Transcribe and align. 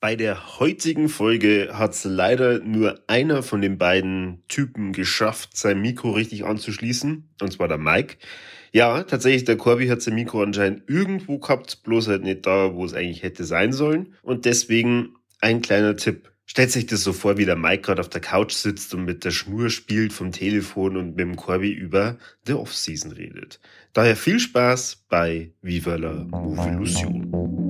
Bei 0.00 0.14
der 0.14 0.60
heutigen 0.60 1.08
Folge 1.08 1.70
hat 1.72 1.92
es 1.92 2.04
leider 2.04 2.60
nur 2.60 3.00
einer 3.08 3.42
von 3.42 3.60
den 3.60 3.78
beiden 3.78 4.44
Typen 4.46 4.92
geschafft, 4.92 5.56
sein 5.56 5.80
Mikro 5.80 6.12
richtig 6.12 6.44
anzuschließen, 6.44 7.28
und 7.40 7.52
zwar 7.52 7.66
der 7.66 7.78
Mike. 7.78 8.16
Ja, 8.70 9.02
tatsächlich, 9.02 9.44
der 9.44 9.56
Corby 9.56 9.88
hat 9.88 10.00
sein 10.00 10.14
Mikro 10.14 10.40
anscheinend 10.40 10.88
irgendwo 10.88 11.38
gehabt, 11.38 11.82
bloß 11.82 12.06
halt 12.06 12.22
nicht 12.22 12.46
da, 12.46 12.74
wo 12.74 12.84
es 12.84 12.94
eigentlich 12.94 13.24
hätte 13.24 13.42
sein 13.42 13.72
sollen. 13.72 14.14
Und 14.22 14.44
deswegen 14.44 15.16
ein 15.40 15.62
kleiner 15.62 15.96
Tipp. 15.96 16.30
Stellt 16.46 16.70
sich 16.70 16.86
das 16.86 17.02
so 17.02 17.12
vor, 17.12 17.36
wie 17.36 17.44
der 17.44 17.56
Mike 17.56 17.82
gerade 17.82 18.00
auf 18.00 18.08
der 18.08 18.20
Couch 18.20 18.52
sitzt 18.52 18.94
und 18.94 19.04
mit 19.04 19.24
der 19.24 19.32
Schnur 19.32 19.68
spielt 19.68 20.12
vom 20.12 20.30
Telefon 20.30 20.96
und 20.96 21.10
mit 21.10 21.20
dem 21.20 21.36
Corby 21.36 21.72
über 21.72 22.18
The 22.46 22.54
Off-Season 22.54 23.12
redet. 23.12 23.58
Daher 23.92 24.16
viel 24.16 24.38
Spaß 24.38 25.06
bei 25.08 25.50
Viva 25.60 25.96
la 25.96 26.24
Movilusion. 26.30 27.67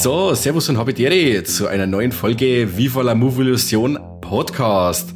So, 0.00 0.32
Servus 0.32 0.68
und 0.68 0.78
Habitere 0.78 1.42
zu 1.42 1.66
einer 1.66 1.88
neuen 1.88 2.12
Folge 2.12 2.76
Viva 2.76 3.02
la 3.02 3.16
Movilusion 3.16 3.98
Podcast. 4.20 5.12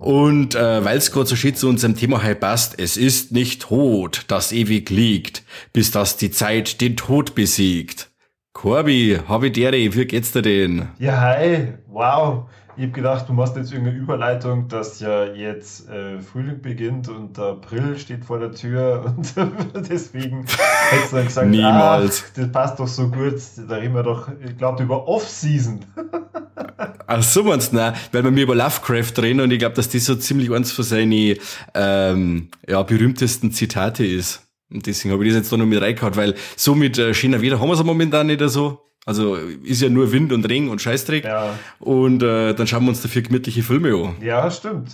Und 0.00 0.56
äh, 0.56 0.84
weil 0.84 0.98
es 0.98 1.12
gerade 1.12 1.26
so 1.28 1.36
steht 1.36 1.56
zu 1.58 1.68
unserem 1.68 1.94
Thema 1.94 2.24
halt 2.24 2.40
passt, 2.40 2.74
es 2.80 2.96
ist 2.96 3.30
nicht 3.30 3.62
tot, 3.62 4.24
das 4.26 4.50
ewig 4.50 4.90
liegt, 4.90 5.44
bis 5.72 5.92
das 5.92 6.16
die 6.16 6.32
Zeit 6.32 6.80
den 6.80 6.96
Tod 6.96 7.36
besiegt. 7.36 8.10
Corby, 8.52 9.20
Habitere, 9.28 9.94
wie 9.94 10.04
geht's 10.06 10.32
dir 10.32 10.42
denn? 10.42 10.88
Ja, 10.98 11.20
hi, 11.20 11.74
wow. 11.86 12.46
Ich 12.78 12.82
habe 12.82 12.92
gedacht, 12.92 13.26
du 13.26 13.32
machst 13.32 13.56
jetzt 13.56 13.72
irgendeine 13.72 13.96
Überleitung, 13.96 14.68
dass 14.68 15.00
ja 15.00 15.24
jetzt 15.24 15.88
äh, 15.88 16.20
Frühling 16.20 16.60
beginnt 16.60 17.08
und 17.08 17.38
April 17.38 17.98
steht 17.98 18.22
vor 18.26 18.38
der 18.38 18.52
Tür 18.52 19.14
und 19.16 19.34
deswegen 19.88 20.44
hättest 20.90 21.12
du 21.12 21.16
dann 21.16 21.24
gesagt, 21.24 21.48
Niemals. 21.48 22.24
Ach, 22.26 22.32
das 22.34 22.52
passt 22.52 22.78
doch 22.78 22.86
so 22.86 23.08
gut, 23.08 23.36
da 23.66 23.76
reden 23.76 23.94
wir 23.94 24.02
doch, 24.02 24.28
ich 24.44 24.58
glaube, 24.58 24.82
über 24.82 25.08
Off-Season. 25.08 25.86
Ach 27.06 27.22
so 27.22 27.44
meinst 27.44 27.72
du, 27.72 27.76
nein, 27.76 27.94
weil 28.12 28.24
wir 28.24 28.30
mir 28.30 28.42
über 28.42 28.54
Lovecraft 28.54 29.22
reden 29.22 29.40
und 29.40 29.50
ich 29.52 29.58
glaube, 29.58 29.74
dass 29.74 29.88
das 29.88 30.04
so 30.04 30.14
ziemlich 30.14 30.52
eins 30.52 30.70
von 30.72 30.84
seinen 30.84 31.36
ähm, 31.74 32.48
ja, 32.68 32.82
berühmtesten 32.82 33.52
Zitate 33.52 34.04
ist. 34.04 34.42
Und 34.70 34.86
deswegen 34.86 35.14
habe 35.14 35.24
ich 35.24 35.30
das 35.30 35.38
jetzt 35.38 35.52
da 35.52 35.56
noch 35.56 35.64
mit 35.64 35.80
reingehauen, 35.80 36.16
weil 36.16 36.34
so 36.56 36.74
mit 36.74 36.98
äh, 36.98 37.14
schöner 37.14 37.40
Wetter 37.40 37.58
haben 37.58 37.68
wir 37.68 37.74
es 37.74 37.82
momentan 37.82 38.26
nicht 38.26 38.42
so. 38.48 38.82
Also 39.06 39.36
ist 39.36 39.80
ja 39.80 39.88
nur 39.88 40.10
Wind 40.10 40.32
und 40.32 40.46
Regen 40.48 40.68
und 40.68 40.82
Scheißdreck. 40.82 41.24
Ja. 41.24 41.58
Und 41.78 42.22
äh, 42.24 42.54
dann 42.54 42.66
schauen 42.66 42.82
wir 42.82 42.90
uns 42.90 43.02
dafür 43.02 43.22
gemütliche 43.22 43.62
Filme 43.62 43.94
an. 43.94 44.16
Ja, 44.20 44.50
stimmt. 44.50 44.92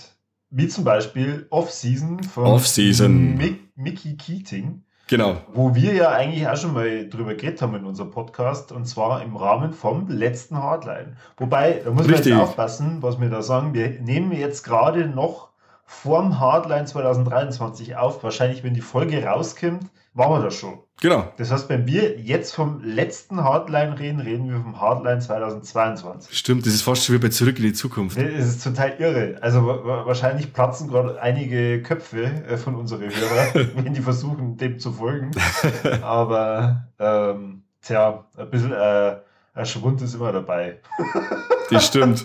Wie 0.51 0.69
zum 0.69 0.85
Beispiel 0.85 1.47
Off-Season 1.49 2.23
von 2.23 2.45
Off-Season. 2.45 3.37
Mick, 3.37 3.59
Mickey 3.75 4.17
Keating. 4.19 4.83
Genau. 5.09 5.41
Wo 5.53 5.75
wir 5.75 5.95
ja 5.95 6.11
eigentlich 6.11 6.47
auch 6.47 6.57
schon 6.57 6.75
mal 6.75 7.09
drüber 7.09 7.35
geredet 7.35 7.63
haben 7.63 7.75
in 7.75 7.87
unserem 7.87 8.11
Podcast 8.11 8.71
und 8.71 8.87
zwar 8.87 9.23
im 9.23 9.35
Rahmen 9.35 9.73
vom 9.73 10.09
letzten 10.09 10.59
Hardline. 10.59 11.17
Wobei, 11.39 11.81
da 11.83 11.91
muss 11.91 12.07
man 12.07 12.17
jetzt 12.17 12.31
aufpassen, 12.33 12.99
was 13.01 13.19
wir 13.19 13.31
da 13.31 13.41
sagen. 13.41 13.73
Wir 13.73 13.99
nehmen 14.01 14.33
jetzt 14.33 14.63
gerade 14.63 15.07
noch 15.07 15.52
vorm 15.93 16.41
Hardline 16.41 16.87
2023 16.87 17.97
auf. 17.97 18.23
Wahrscheinlich, 18.25 18.65
wenn 18.65 18.75
die 18.75 18.81
Folge 18.81 19.25
rauskommt, 19.25 19.85
waren 20.15 20.31
wir 20.41 20.45
das 20.45 20.55
schon. 20.55 20.79
Genau. 21.01 21.25
Das 21.39 21.51
heißt, 21.51 21.69
wenn 21.69 21.87
wir 21.87 22.19
jetzt 22.21 22.55
vom 22.55 22.83
letzten 22.85 23.43
Hardline 23.43 23.99
reden, 23.99 24.21
reden 24.21 24.49
wir 24.51 24.61
vom 24.61 24.81
Hardline 24.81 25.21
2022. 25.21 26.37
Stimmt, 26.37 26.67
das 26.67 26.75
ist 26.75 26.83
fast 26.83 27.05
schon 27.05 27.15
wie 27.17 27.19
bei 27.19 27.29
Zurück 27.29 27.57
in 27.59 27.65
die 27.65 27.73
Zukunft. 27.73 28.17
Das 28.19 28.25
ist 28.47 28.63
total 28.63 28.95
irre. 28.99 29.39
Also 29.41 29.67
wa- 29.67 29.85
wa- 29.85 30.07
wahrscheinlich 30.07 30.53
platzen 30.53 30.89
gerade 30.89 31.21
einige 31.21 31.83
Köpfe 31.83 32.25
äh, 32.25 32.57
von 32.57 32.75
unseren 32.77 33.03
Hörern, 33.11 33.71
wenn 33.85 33.95
die 33.95 34.03
versuchen, 34.03 34.57
dem 34.59 34.79
zu 34.79 34.93
folgen. 34.93 35.31
Aber 36.03 36.87
ähm, 36.99 37.63
tja, 37.81 38.25
ein 38.37 38.51
bisschen 38.51 38.73
äh, 38.73 39.17
ein 39.55 39.67
Schwund 39.67 40.01
ist 40.01 40.15
immer 40.15 40.33
dabei. 40.33 40.79
Das 41.69 41.87
stimmt. 41.87 42.25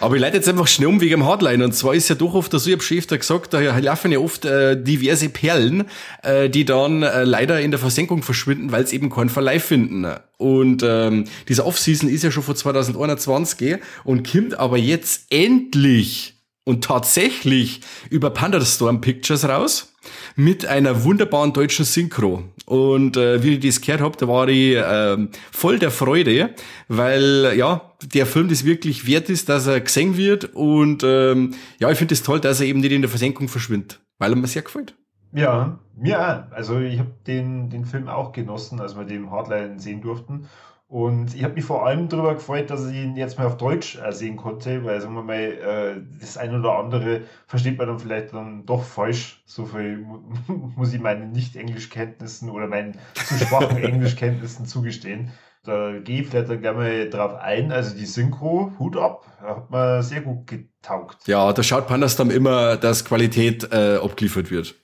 Aber 0.00 0.14
ich 0.14 0.20
leite 0.20 0.36
jetzt 0.36 0.48
einfach 0.48 0.66
schnell 0.66 0.88
um 0.88 1.00
wegen 1.00 1.12
dem 1.12 1.24
Hardline. 1.24 1.64
Und 1.64 1.72
zwar 1.72 1.94
ist 1.94 2.08
ja 2.08 2.14
doch 2.14 2.34
oft 2.34 2.52
so, 2.52 2.66
ich 2.68 2.72
habe 2.72 2.82
schon 2.82 2.98
öfter 2.98 3.18
gesagt, 3.18 3.54
da 3.54 3.58
laufen 3.78 4.12
ja 4.12 4.18
oft 4.18 4.44
äh, 4.44 4.80
diverse 4.80 5.28
Perlen, 5.28 5.84
äh, 6.22 6.48
die 6.48 6.64
dann 6.64 7.02
äh, 7.02 7.24
leider 7.24 7.60
in 7.60 7.70
der 7.70 7.80
Versenkung 7.80 8.22
verschwinden, 8.22 8.72
weil 8.72 8.86
sie 8.86 8.96
eben 8.96 9.10
keinen 9.10 9.28
Verleih 9.28 9.60
finden. 9.60 10.06
Und 10.36 10.82
ähm, 10.84 11.24
diese 11.48 11.66
Off-Season 11.66 12.08
ist 12.08 12.22
ja 12.22 12.30
schon 12.30 12.42
von 12.42 12.56
2021 12.56 13.78
und 14.04 14.30
kommt 14.30 14.58
aber 14.58 14.76
jetzt 14.76 15.32
endlich 15.32 16.34
und 16.64 16.84
tatsächlich 16.84 17.80
über 18.10 18.30
Pandastorm 18.30 19.00
Pictures 19.00 19.48
raus 19.48 19.93
mit 20.36 20.66
einer 20.66 21.04
wunderbaren 21.04 21.52
deutschen 21.52 21.84
Synchro. 21.84 22.44
Und 22.66 23.16
äh, 23.16 23.42
wie 23.42 23.54
ich 23.54 23.60
das 23.60 23.80
gehört 23.80 24.00
habe, 24.00 24.16
da 24.16 24.28
war 24.28 24.48
ich 24.48 24.76
ähm, 24.76 25.28
voll 25.52 25.78
der 25.78 25.90
Freude, 25.90 26.50
weil 26.88 27.52
ja, 27.56 27.92
der 28.02 28.26
Film 28.26 28.48
das 28.48 28.64
wirklich 28.64 29.06
wert 29.06 29.28
ist, 29.28 29.48
dass 29.48 29.66
er 29.66 29.80
gesehen 29.80 30.16
wird. 30.16 30.54
Und 30.54 31.02
ähm, 31.04 31.54
ja, 31.78 31.90
ich 31.90 31.98
finde 31.98 32.14
es 32.14 32.20
das 32.20 32.26
toll, 32.26 32.40
dass 32.40 32.60
er 32.60 32.66
eben 32.66 32.80
nicht 32.80 32.92
in 32.92 33.02
der 33.02 33.10
Versenkung 33.10 33.48
verschwindet, 33.48 34.00
weil 34.18 34.32
er 34.32 34.36
mir 34.36 34.46
sehr 34.46 34.62
gefällt. 34.62 34.94
Ja, 35.32 35.80
mir 35.96 36.20
auch. 36.20 36.52
Also 36.52 36.78
ich 36.78 36.98
habe 36.98 37.10
den, 37.26 37.68
den 37.68 37.84
Film 37.84 38.08
auch 38.08 38.32
genossen, 38.32 38.80
als 38.80 38.96
wir 38.96 39.04
den 39.04 39.30
Hardline 39.30 39.80
sehen 39.80 40.00
durften. 40.00 40.46
Und 40.94 41.34
ich 41.34 41.42
habe 41.42 41.54
mich 41.54 41.64
vor 41.64 41.84
allem 41.84 42.08
darüber 42.08 42.34
gefreut, 42.34 42.70
dass 42.70 42.88
ich 42.88 42.94
ihn 42.94 43.16
jetzt 43.16 43.36
mal 43.36 43.48
auf 43.48 43.56
Deutsch 43.56 43.98
äh, 43.98 44.12
sehen 44.12 44.36
konnte, 44.36 44.84
weil 44.84 45.00
sagen 45.00 45.16
wir 45.16 45.24
mal, 45.24 45.34
äh, 45.34 46.00
das 46.20 46.36
ein 46.36 46.54
oder 46.54 46.78
andere 46.78 47.22
versteht 47.48 47.78
man 47.78 47.88
dann 47.88 47.98
vielleicht 47.98 48.32
dann 48.32 48.64
doch 48.64 48.84
falsch. 48.84 49.42
So 49.44 49.64
viel 49.64 49.96
mu 49.96 50.20
muss 50.76 50.94
ich 50.94 51.00
meinen 51.00 51.32
Nicht-Englischkenntnissen 51.32 52.48
oder 52.48 52.68
meinen 52.68 52.96
zu 53.14 53.34
schwachen 53.34 53.76
Englischkenntnissen 53.82 54.66
zugestehen. 54.66 55.32
Da 55.64 55.98
gehe 55.98 56.20
ich 56.20 56.28
vielleicht 56.28 56.48
dann 56.48 56.62
gerne 56.62 56.78
mal 56.78 57.10
drauf 57.10 57.34
ein. 57.40 57.72
Also 57.72 57.96
die 57.96 58.06
Synchro, 58.06 58.70
Hut 58.78 58.96
ab, 58.96 59.26
hat 59.42 59.72
mir 59.72 60.00
sehr 60.00 60.20
gut 60.20 60.46
getaugt. 60.46 61.26
Ja, 61.26 61.52
da 61.52 61.64
schaut 61.64 61.88
Pandastorm 61.88 62.30
immer, 62.30 62.76
dass 62.76 63.04
Qualität 63.04 63.68
äh, 63.72 63.96
abgeliefert 63.96 64.48
wird. 64.52 64.76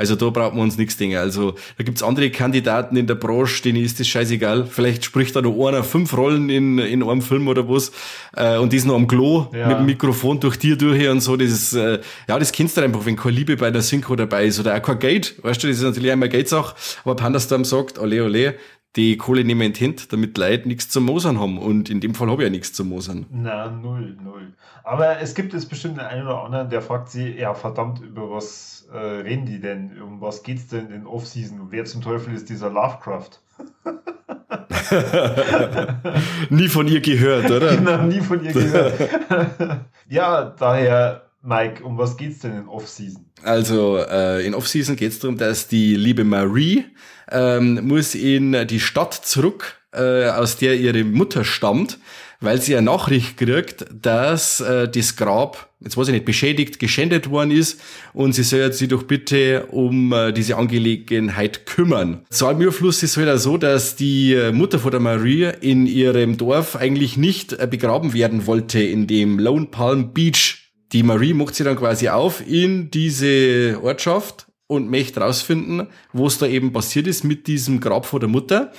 Also 0.00 0.16
da 0.16 0.30
brauchen 0.30 0.56
wir 0.56 0.62
uns 0.62 0.78
nichts 0.78 0.96
denken. 0.96 1.18
Also 1.18 1.52
da 1.76 1.84
gibt's 1.84 2.02
andere 2.02 2.30
Kandidaten 2.30 2.96
in 2.96 3.06
der 3.06 3.16
Branche, 3.16 3.62
denen 3.62 3.84
ist 3.84 4.00
das 4.00 4.08
scheißegal. 4.08 4.64
Vielleicht 4.64 5.04
spricht 5.04 5.36
da 5.36 5.42
noch 5.42 5.66
einer 5.68 5.84
fünf 5.84 6.16
Rollen 6.16 6.48
in, 6.48 6.78
in 6.78 7.02
einem 7.02 7.20
Film 7.20 7.48
oder 7.48 7.68
was 7.68 7.92
äh, 8.34 8.56
und 8.56 8.72
die 8.72 8.78
ist 8.78 8.86
noch 8.86 8.94
am 8.94 9.06
Klo 9.06 9.48
Ja. 9.52 9.68
mit 9.68 9.76
dem 9.78 9.84
Mikrofon 9.84 10.40
durch 10.40 10.56
dir 10.56 10.76
durch 10.76 11.06
und 11.06 11.20
so. 11.20 11.36
Das 11.36 11.50
ist, 11.50 11.74
äh, 11.74 12.00
ja, 12.26 12.38
das 12.38 12.50
kennst 12.50 12.78
du 12.78 12.80
einfach, 12.80 13.04
wenn 13.04 13.16
keine 13.16 13.34
Liebe 13.36 13.56
bei 13.58 13.70
der 13.70 13.82
Synchro 13.82 14.16
dabei 14.16 14.46
ist 14.46 14.58
oder 14.58 14.74
auch 14.74 14.82
kein 14.82 14.98
Geld. 14.98 15.34
Weißt 15.42 15.62
du, 15.62 15.68
das 15.68 15.76
ist 15.76 15.82
natürlich 15.82 16.10
einmal 16.10 16.30
Geldsache. 16.30 16.74
Aber 17.04 17.14
Pandastorm 17.16 17.64
sagt, 17.66 17.98
ole 17.98 18.24
ole, 18.24 18.54
die 18.96 19.16
Kohle 19.16 19.44
nehmen 19.44 19.72
Hand, 19.74 20.12
damit 20.12 20.36
Leute 20.36 20.66
nichts 20.66 20.88
zum 20.88 21.04
Mosern 21.04 21.38
haben. 21.38 21.58
Und 21.58 21.90
in 21.90 22.00
dem 22.00 22.14
Fall 22.14 22.28
habe 22.28 22.42
ich 22.42 22.48
ja 22.48 22.50
nichts 22.50 22.72
zum 22.72 22.88
Mosern. 22.88 23.26
Na, 23.30 23.70
null, 23.70 24.16
null. 24.22 24.52
Aber 24.82 25.20
es 25.20 25.34
gibt 25.34 25.52
jetzt 25.52 25.68
bestimmt 25.68 25.98
den 25.98 26.06
einen 26.06 26.26
oder 26.26 26.42
anderen, 26.42 26.70
der 26.70 26.82
fragt 26.82 27.10
sich, 27.10 27.36
ja 27.36 27.54
verdammt, 27.54 28.00
über 28.00 28.30
was 28.30 28.88
äh, 28.92 28.96
reden 28.96 29.46
die 29.46 29.60
denn? 29.60 30.00
Um 30.02 30.20
was 30.20 30.42
geht's 30.42 30.68
denn 30.68 30.90
in 30.90 31.06
Off-Season? 31.06 31.60
Und 31.60 31.70
wer 31.70 31.84
zum 31.84 32.02
Teufel 32.02 32.34
ist 32.34 32.48
dieser 32.48 32.70
Lovecraft? 32.70 33.40
Nie 36.50 36.68
von 36.68 36.88
ihr 36.88 37.00
gehört, 37.00 37.50
oder? 37.50 37.80
Noch 37.80 38.02
nie 38.02 38.20
von 38.20 38.44
ihr 38.44 38.52
gehört. 38.52 38.94
ja, 40.08 40.54
daher, 40.58 41.29
Mike, 41.42 41.82
um 41.82 41.96
was 41.96 42.16
geht's 42.16 42.40
denn 42.40 42.52
in 42.52 42.68
Off-Season? 42.68 43.24
Also 43.42 43.96
äh, 43.98 44.46
in 44.46 44.54
Off-Season 44.54 44.96
geht 44.96 45.12
es 45.12 45.18
darum, 45.20 45.38
dass 45.38 45.68
die 45.68 45.94
liebe 45.94 46.24
Marie 46.24 46.84
ähm, 47.30 47.86
muss 47.86 48.14
in 48.14 48.66
die 48.66 48.80
Stadt 48.80 49.14
zurück, 49.14 49.80
äh, 49.92 50.28
aus 50.28 50.58
der 50.58 50.76
ihre 50.78 51.02
Mutter 51.02 51.44
stammt, 51.44 51.98
weil 52.40 52.60
sie 52.60 52.76
eine 52.76 52.86
Nachricht 52.86 53.38
kriegt, 53.38 53.86
dass 53.90 54.60
äh, 54.60 54.88
das 54.88 55.16
Grab, 55.16 55.70
jetzt 55.80 55.96
weiß 55.96 56.08
ich 56.08 56.14
nicht, 56.14 56.26
beschädigt, 56.26 56.78
geschändet 56.78 57.30
worden 57.30 57.50
ist 57.50 57.80
und 58.12 58.34
sie 58.34 58.42
soll 58.42 58.72
sich 58.74 58.88
doch 58.88 59.04
bitte 59.04 59.66
um 59.66 60.12
äh, 60.12 60.32
diese 60.32 60.56
Angelegenheit 60.56 61.64
kümmern. 61.64 62.24
Zu 62.28 62.46
allem 62.46 62.60
Überfluss 62.60 63.02
ist 63.02 63.12
es 63.12 63.16
halt 63.16 63.30
auch 63.30 63.38
so, 63.38 63.56
dass 63.56 63.96
die 63.96 64.34
äh, 64.34 64.52
Mutter 64.52 64.78
von 64.78 64.90
der 64.90 65.00
Marie 65.00 65.50
in 65.60 65.86
ihrem 65.86 66.36
Dorf 66.36 66.76
eigentlich 66.76 67.16
nicht 67.16 67.54
äh, 67.54 67.66
begraben 67.66 68.12
werden 68.12 68.46
wollte 68.46 68.82
in 68.82 69.06
dem 69.06 69.38
Lone 69.38 69.68
Palm 69.70 70.12
Beach 70.12 70.59
die 70.92 71.02
Marie 71.02 71.34
macht 71.34 71.54
sie 71.54 71.64
dann 71.64 71.76
quasi 71.76 72.08
auf 72.08 72.46
in 72.46 72.90
diese 72.90 73.80
Ortschaft 73.82 74.46
und 74.66 74.88
möchte 74.88 75.20
rausfinden, 75.20 75.88
was 76.12 76.38
da 76.38 76.46
eben 76.46 76.72
passiert 76.72 77.06
ist 77.06 77.24
mit 77.24 77.46
diesem 77.46 77.80
Grab 77.80 78.06
von 78.06 78.20
der 78.20 78.28
Mutter. 78.28 78.70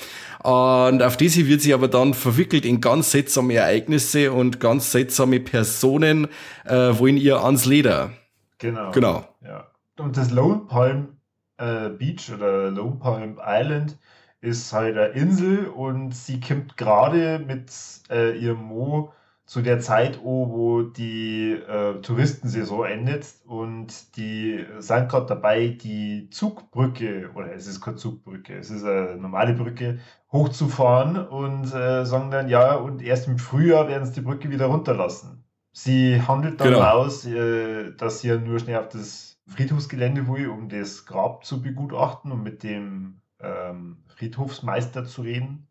Und 0.42 1.04
auf 1.04 1.18
diese 1.18 1.48
wird 1.48 1.62
sie 1.62 1.74
aber 1.74 1.88
dann 1.88 2.14
verwickelt 2.14 2.66
in 2.66 2.80
ganz 2.80 3.12
seltsame 3.12 3.56
Ereignisse 3.56 4.32
und 4.32 4.60
ganz 4.60 4.92
seltsame 4.92 5.40
Personen, 5.40 6.28
äh, 6.66 6.98
wollen 6.98 7.18
ihr 7.18 7.44
ans 7.44 7.66
Leder. 7.66 8.12
Genau. 8.58 8.92
Genau. 8.92 9.28
Ja. 9.44 9.68
Und 10.00 10.16
das 10.18 10.32
Lone 10.32 10.62
Palm 10.68 11.18
äh, 11.58 11.90
Beach 11.90 12.32
oder 12.34 12.72
Lone 12.72 12.98
Palm 13.00 13.40
Island 13.46 13.98
ist 14.40 14.74
halt 14.74 14.98
eine 14.98 15.08
Insel 15.10 15.68
und 15.68 16.16
sie 16.16 16.40
kommt 16.40 16.78
gerade 16.78 17.40
mit 17.46 17.72
äh, 18.10 18.38
ihrem 18.38 18.64
Mo 18.64 19.14
zu 19.52 19.62
der 19.62 19.82
Zeit, 19.82 20.24
wo 20.24 20.82
die 20.82 21.52
äh, 21.52 22.00
Touristensaison 22.02 22.86
endet 22.86 23.26
und 23.46 24.16
die 24.16 24.66
sind 24.80 25.10
gerade 25.10 25.26
dabei, 25.26 25.68
die 25.68 26.30
Zugbrücke, 26.30 27.30
oder 27.36 27.54
es 27.54 27.68
ist 27.68 27.82
keine 27.82 27.98
Zugbrücke, 27.98 28.56
es 28.56 28.70
ist 28.70 28.86
eine 28.86 29.18
normale 29.18 29.54
Brücke, 29.54 30.00
hochzufahren 30.32 31.28
und 31.28 31.66
äh, 31.74 32.06
sagen 32.06 32.32
dann, 32.32 32.48
ja, 32.48 32.76
und 32.76 33.02
erst 33.02 33.28
im 33.28 33.38
Frühjahr 33.38 33.90
werden 33.90 34.06
sie 34.06 34.14
die 34.14 34.22
Brücke 34.22 34.50
wieder 34.50 34.68
runterlassen. 34.68 35.44
Sie 35.74 36.22
handelt 36.26 36.62
dann 36.62 36.70
genau. 36.70 36.84
aus, 36.84 37.26
äh, 37.26 37.92
dass 37.98 38.22
sie 38.22 38.30
ja 38.30 38.38
nur 38.38 38.58
schnell 38.58 38.78
auf 38.78 38.88
das 38.88 39.38
Friedhofsgelände 39.48 40.30
will, 40.30 40.48
um 40.48 40.70
das 40.70 41.06
Grab 41.06 41.44
zu 41.44 41.62
begutachten 41.62 42.32
und 42.32 42.42
mit 42.42 42.64
dem 42.64 43.20
ähm, 43.42 43.98
Friedhofsmeister 44.16 45.04
zu 45.04 45.24
reden. 45.24 45.68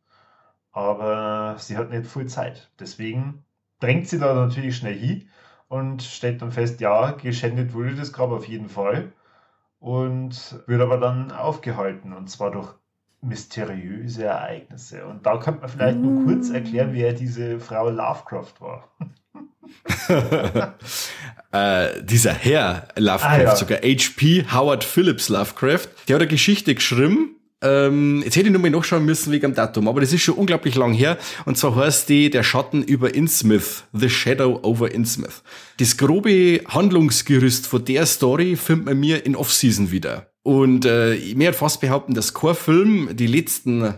Aber 0.70 1.56
sie 1.58 1.78
hat 1.78 1.88
nicht 1.88 2.06
viel 2.06 2.26
Zeit. 2.26 2.70
Deswegen 2.78 3.46
drängt 3.80 4.08
sie 4.08 4.18
da 4.18 4.34
natürlich 4.34 4.76
schnell 4.76 4.96
hin 4.96 5.28
und 5.68 6.02
stellt 6.02 6.42
dann 6.42 6.52
fest, 6.52 6.80
ja, 6.80 7.12
geschändet 7.12 7.74
wurde 7.74 7.94
das 7.94 8.12
Grab 8.12 8.30
auf 8.30 8.46
jeden 8.46 8.68
Fall. 8.68 9.12
Und 9.78 10.62
wird 10.66 10.82
aber 10.82 10.98
dann 10.98 11.32
aufgehalten. 11.32 12.12
Und 12.12 12.28
zwar 12.28 12.50
durch 12.50 12.74
mysteriöse 13.22 14.24
Ereignisse. 14.24 15.06
Und 15.06 15.24
da 15.26 15.38
könnte 15.38 15.60
man 15.60 15.70
vielleicht 15.70 15.98
nur 15.98 16.24
kurz 16.24 16.50
erklären, 16.50 16.90
wer 16.92 17.12
diese 17.12 17.60
Frau 17.60 17.90
Lovecraft 17.90 18.54
war. 18.60 18.88
äh, 21.52 22.02
dieser 22.02 22.32
Herr 22.32 22.88
Lovecraft, 22.96 23.30
ah, 23.30 23.42
ja. 23.42 23.56
sogar 23.56 23.78
H.P. 23.78 24.46
Howard 24.52 24.84
Phillips 24.84 25.28
Lovecraft, 25.28 25.88
der 26.08 26.16
hat 26.16 26.22
eine 26.22 26.28
Geschichte 26.28 26.74
geschrieben, 26.74 27.36
ähm, 27.62 28.22
jetzt 28.24 28.36
hätte 28.36 28.46
ich 28.46 28.52
nur 28.52 28.62
mal 28.62 28.70
nachschauen 28.70 29.04
müssen 29.04 29.32
wegen 29.32 29.50
dem 29.50 29.54
Datum, 29.54 29.88
aber 29.88 30.00
das 30.00 30.12
ist 30.12 30.22
schon 30.22 30.34
unglaublich 30.34 30.74
lang 30.76 30.92
her. 30.92 31.18
Und 31.44 31.58
zwar 31.58 31.76
heißt 31.76 32.08
die 32.08 32.30
Der 32.30 32.42
Schatten 32.42 32.82
über 32.82 33.14
Innsmouth, 33.14 33.84
The 33.92 34.08
Shadow 34.08 34.60
over 34.62 34.92
Innsmouth. 34.92 35.42
Das 35.78 35.96
grobe 35.96 36.62
Handlungsgerüst 36.66 37.66
von 37.66 37.84
der 37.84 38.06
Story 38.06 38.56
findet 38.56 38.86
man 38.86 39.00
mir 39.00 39.26
in 39.26 39.36
Off-Season 39.36 39.90
wieder. 39.90 40.30
Und 40.42 40.86
äh, 40.86 41.14
ich 41.14 41.36
mir 41.36 41.52
fast 41.52 41.80
behaupten, 41.82 42.14
dass 42.14 42.32
kein 42.32 42.54
Film 42.54 43.10
die 43.12 43.26
letzten 43.26 43.94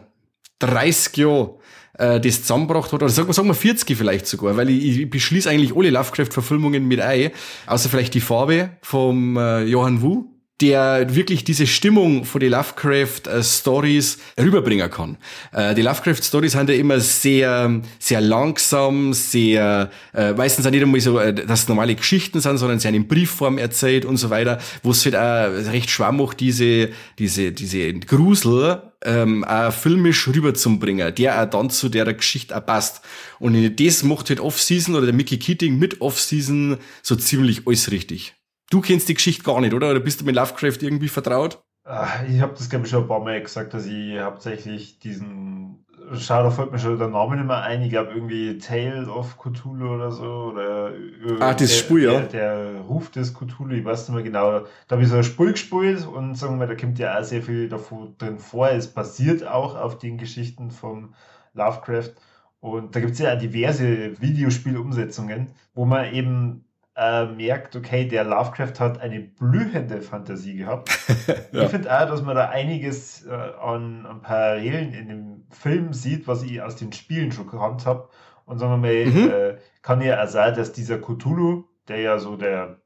30 0.58 1.16
Jahre 1.18 1.58
äh, 1.98 2.20
das 2.20 2.42
zusammengebracht 2.42 2.92
hat, 2.92 3.02
oder 3.02 3.08
sagen 3.08 3.28
wir, 3.28 3.34
sagen 3.34 3.48
wir 3.48 3.54
40 3.54 3.96
vielleicht 3.96 4.26
sogar, 4.26 4.56
weil 4.56 4.70
ich, 4.70 4.98
ich 4.98 5.10
beschließe 5.10 5.48
eigentlich 5.48 5.76
alle 5.76 5.90
Lovecraft-Verfilmungen 5.90 6.86
mit 6.88 7.00
ein, 7.00 7.30
außer 7.66 7.88
vielleicht 7.88 8.14
die 8.14 8.20
Farbe 8.20 8.70
vom 8.82 9.36
äh, 9.36 9.62
Johann 9.64 10.02
Wu, 10.02 10.31
der 10.60 11.14
wirklich 11.14 11.42
diese 11.44 11.66
Stimmung 11.66 12.24
von 12.24 12.40
den 12.40 12.52
Lovecraft-Stories 12.52 14.18
äh, 14.36 14.42
rüberbringen 14.42 14.90
kann. 14.90 15.18
Äh, 15.52 15.74
die 15.74 15.82
Lovecraft-Stories 15.82 16.52
sind 16.52 16.70
ja 16.70 16.76
immer 16.76 17.00
sehr, 17.00 17.80
sehr 17.98 18.20
langsam, 18.20 19.12
sehr, 19.12 19.90
äh, 20.14 20.32
meistens 20.32 20.62
sind 20.62 20.72
nicht 20.72 20.82
einmal 20.82 21.00
so, 21.00 21.18
äh, 21.18 21.34
dass 21.34 21.68
normale 21.68 21.96
Geschichten 21.96 22.40
sind, 22.40 22.58
sondern 22.58 22.78
sie 22.78 22.88
sind 22.88 22.94
in 22.94 23.08
Briefform 23.08 23.58
erzählt 23.58 24.04
und 24.04 24.18
so 24.18 24.30
weiter, 24.30 24.58
wo 24.82 24.92
es 24.92 25.04
halt 25.04 25.16
auch 25.16 25.72
recht 25.72 25.90
schwer 25.90 26.12
macht, 26.12 26.38
diese, 26.38 26.90
diese, 27.18 27.50
diese 27.50 27.94
Grusel 27.94 28.82
ähm, 29.04 29.42
auch 29.44 29.72
filmisch 29.72 30.28
rüberzubringen, 30.28 31.14
der 31.14 31.42
auch 31.42 31.50
dann 31.50 31.70
zu 31.70 31.88
der 31.88 32.12
Geschichte 32.14 32.56
auch 32.56 32.64
passt. 32.64 33.02
Und 33.40 33.80
das 33.80 34.02
macht 34.04 34.28
halt 34.28 34.38
Off-Season 34.38 34.94
oder 34.94 35.06
der 35.06 35.14
Mickey 35.14 35.38
Keating 35.38 35.78
mit 35.78 36.00
Off-Season 36.00 36.76
so 37.02 37.16
ziemlich 37.16 37.66
alles 37.66 37.90
richtig. 37.90 38.34
Du 38.72 38.80
kennst 38.80 39.06
die 39.10 39.14
Geschichte 39.14 39.42
gar 39.42 39.60
nicht, 39.60 39.74
oder? 39.74 39.90
Oder 39.90 40.00
bist 40.00 40.22
du 40.22 40.24
mit 40.24 40.34
Lovecraft 40.34 40.78
irgendwie 40.80 41.08
vertraut? 41.08 41.62
Ah, 41.84 42.08
ich 42.26 42.40
habe 42.40 42.54
das, 42.56 42.70
glaube 42.70 42.86
ich, 42.86 42.90
schon 42.90 43.02
ein 43.02 43.08
paar 43.08 43.20
Mal 43.20 43.42
gesagt, 43.42 43.74
dass 43.74 43.84
ich 43.84 44.18
hauptsächlich 44.18 44.98
diesen. 44.98 45.84
Schau, 46.14 46.42
da 46.42 46.50
fällt 46.50 46.72
mir 46.72 46.78
schon 46.78 46.98
der 46.98 47.08
Name 47.08 47.36
nicht 47.36 47.46
mehr 47.46 47.60
ein. 47.60 47.82
Ich 47.82 47.90
glaube, 47.90 48.12
irgendwie 48.14 48.56
Tale 48.56 49.08
of 49.08 49.36
Cthulhu 49.36 49.94
oder 49.94 50.10
so. 50.10 50.24
Oder 50.24 50.94
ah, 51.40 51.52
das 51.52 51.76
Spur, 51.76 51.98
ja. 51.98 52.20
Der, 52.20 52.70
der, 52.70 52.80
Ruf 52.80 53.10
des 53.10 53.34
Cthulhu, 53.34 53.74
ich 53.74 53.84
weiß 53.84 54.08
nicht 54.08 54.14
mehr 54.14 54.24
genau. 54.24 54.60
Da 54.88 54.96
habe 54.96 55.02
ich 55.02 55.08
so 55.10 55.16
ein 55.16 55.24
Spur 55.24 55.52
gespielt 55.52 56.06
und 56.06 56.34
sagen 56.36 56.58
wir, 56.58 56.66
da 56.66 56.74
kommt 56.74 56.98
ja 56.98 57.18
auch 57.18 57.24
sehr 57.24 57.42
viel 57.42 57.68
davon 57.68 58.16
drin 58.16 58.38
vor. 58.38 58.70
Es 58.70 58.86
basiert 58.86 59.46
auch 59.46 59.76
auf 59.76 59.98
den 59.98 60.16
Geschichten 60.16 60.70
von 60.70 61.14
Lovecraft. 61.52 62.14
Und 62.60 62.96
da 62.96 63.00
gibt 63.00 63.12
es 63.12 63.18
ja 63.18 63.34
auch 63.34 63.38
diverse 63.38 64.18
Videospielumsetzungen, 64.18 65.50
wo 65.74 65.84
man 65.84 66.14
eben 66.14 66.64
äh, 66.94 67.26
merkt, 67.26 67.74
okay, 67.74 68.06
der 68.06 68.24
Lovecraft 68.24 68.78
hat 68.78 69.00
eine 69.00 69.20
blühende 69.20 70.02
Fantasie 70.02 70.56
gehabt. 70.56 70.90
ja. 71.52 71.62
Ich 71.62 71.70
finde 71.70 71.90
auch, 71.90 72.06
dass 72.06 72.22
man 72.22 72.36
da 72.36 72.48
einiges 72.48 73.24
äh, 73.26 73.30
an, 73.30 74.06
an, 74.06 74.20
Parallelen 74.22 74.92
in 74.92 75.08
dem 75.08 75.44
Film 75.50 75.92
sieht, 75.92 76.26
was 76.26 76.42
ich 76.42 76.60
aus 76.60 76.76
den 76.76 76.92
Spielen 76.92 77.32
schon 77.32 77.46
gekannt 77.46 77.86
habe. 77.86 78.08
Und 78.44 78.58
sagen 78.58 78.72
wir 78.72 78.76
mal, 78.76 79.06
mhm. 79.06 79.30
äh, 79.30 79.58
kann 79.82 80.02
ja 80.02 80.22
auch 80.22 80.28
sein, 80.28 80.54
dass 80.54 80.72
dieser 80.72 80.98
Cthulhu, 80.98 81.64
der 81.88 82.00
ja 82.00 82.18
so 82.18 82.36
der, 82.36 82.80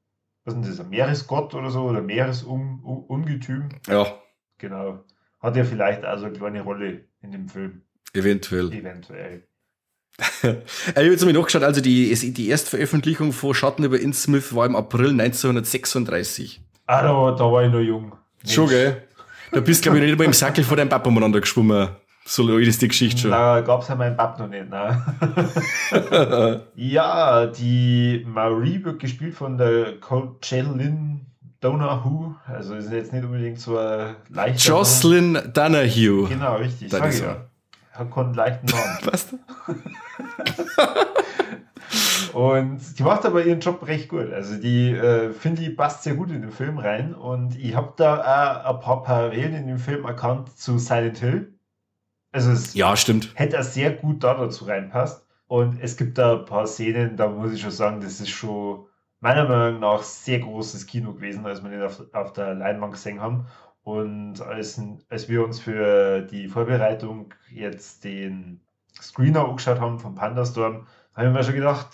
was 0.45 0.55
ist 0.55 0.63
denn 0.63 0.77
das, 0.77 0.87
Meeresgott 0.89 1.55
oder 1.55 1.71
so, 1.71 1.85
oder 1.85 2.03
Meeresungetüm. 2.03 3.71
Ja. 3.89 4.07
Genau. 4.59 5.05
Hat 5.41 5.57
ja 5.57 5.65
vielleicht 5.65 6.05
also 6.05 6.27
eine 6.27 6.37
kleine 6.37 6.63
Rolle 6.63 7.05
in 7.21 7.33
dem 7.33 7.49
Film. 7.49 7.83
Eventuell. 8.13 8.73
Eventuell 8.73 9.43
ich 10.19 10.97
habe 10.97 11.07
jetzt 11.07 11.25
mal 11.25 11.33
nachgeschaut, 11.33 11.63
also 11.63 11.81
die, 11.81 12.15
die 12.33 12.49
Erstveröffentlichung 12.49 13.33
von 13.33 13.55
Schatten 13.55 13.85
über 13.85 14.01
Innsmouth 14.01 14.55
war 14.55 14.65
im 14.65 14.75
April 14.75 15.11
1936. 15.11 16.61
Ah, 16.87 17.03
da, 17.03 17.31
da 17.33 17.45
war 17.53 17.65
ich 17.65 17.73
noch 17.73 17.81
jung. 17.81 18.15
Mensch. 18.43 18.55
Schon, 18.55 18.69
gell? 18.69 19.03
Da 19.53 19.61
bist 19.61 19.85
du, 19.85 19.91
glaube 19.91 19.99
ich, 19.99 20.11
nicht 20.11 20.19
mal 20.19 20.25
im 20.25 20.33
Sackel 20.33 20.65
vor 20.65 20.77
deinem 20.77 20.89
Papa 20.89 21.09
umeinander 21.09 21.41
geschwommen. 21.41 21.89
So 22.25 22.43
lange 22.43 22.63
ist 22.63 22.83
die 22.83 22.89
Geschichte 22.89 23.23
schon. 23.23 23.31
Na, 23.31 23.61
gab's 23.61 23.89
ja 23.89 23.95
meinen 23.95 24.17
Papa 24.17 24.43
noch 24.43 24.49
nicht, 24.49 24.69
ne? 24.69 25.05
ja, 26.75 27.47
die 27.47 28.27
Marie 28.27 28.83
wird 28.85 28.99
gespielt 28.99 29.35
von 29.35 29.57
der 29.57 30.01
Coachelin 30.01 31.27
Donahue. 31.61 32.35
Also 32.47 32.75
ist 32.75 32.91
jetzt 32.91 33.13
nicht 33.13 33.25
unbedingt 33.25 33.61
so 33.61 33.79
ein 33.79 34.17
leichter. 34.29 34.71
Jocelyn 34.71 35.53
Donahue. 35.53 36.29
Genau, 36.29 36.57
richtig. 36.57 36.91
Sag 36.91 37.13
ich 37.13 37.21
ja. 37.21 37.47
Hat 37.93 38.17
einen 38.17 38.35
leichten 38.35 38.67
Namen. 38.67 38.99
Was? 39.05 39.29
und 42.33 42.99
die 42.99 43.03
macht 43.03 43.25
aber 43.25 43.45
ihren 43.45 43.61
Job 43.61 43.87
recht 43.87 44.09
gut. 44.09 44.33
Also 44.33 44.57
die, 44.57 44.91
äh, 44.91 45.33
finde 45.33 45.63
ich, 45.63 45.77
passt 45.77 46.03
sehr 46.03 46.15
gut 46.15 46.31
in 46.31 46.43
den 46.43 46.51
Film 46.51 46.79
rein. 46.79 47.15
Und 47.15 47.59
ich 47.59 47.75
habe 47.75 47.95
da 47.97 48.65
auch 48.65 48.75
ein 48.75 48.81
paar 48.81 49.03
Parallelen 49.03 49.55
in 49.55 49.67
dem 49.67 49.79
Film 49.79 50.05
erkannt 50.05 50.57
zu 50.59 50.79
Silent 50.79 51.19
Hill. 51.19 51.59
Also 52.33 52.51
es 52.51 52.75
ja, 52.75 52.97
stimmt. 52.97 53.33
hätte 53.35 53.57
er 53.57 53.65
sehr 53.65 53.93
gut 53.93 54.23
da 54.23 54.35
dazu 54.35 54.67
reinpasst. 54.67 55.27
Und 55.49 55.81
es 55.81 55.97
gibt 55.97 56.19
da 56.19 56.39
ein 56.39 56.45
paar 56.45 56.67
Szenen, 56.67 57.17
da 57.17 57.29
muss 57.29 57.53
ich 57.53 57.61
schon 57.61 57.71
sagen, 57.71 58.01
das 58.01 58.21
ist 58.21 58.31
schon 58.31 58.87
meiner 59.21 59.49
Meinung 59.49 59.81
nach 59.81 60.03
sehr 60.03 60.41
großes 60.41 60.87
Kino 60.87 61.15
gewesen, 61.15 61.47
als 61.47 61.63
wir 61.63 61.71
den 61.71 61.83
auf, 61.83 62.03
auf 62.13 62.33
der 62.33 62.55
Leinwand 62.55 62.95
gesehen 62.95 63.21
haben. 63.21 63.47
Und 63.83 64.41
als, 64.41 64.81
als 65.09 65.29
wir 65.29 65.45
uns 65.45 65.61
für 65.61 66.23
die 66.23 66.49
Vorbereitung 66.49 67.33
jetzt 67.49 68.05
den 68.05 68.61
Screener 69.01 69.45
angeschaut 69.45 69.81
haben 69.81 69.99
von 69.99 70.15
Pandastorm, 70.15 70.87
haben 71.15 71.25
wir 71.27 71.31
mir 71.31 71.45
schon 71.45 71.55
gedacht, 71.55 71.89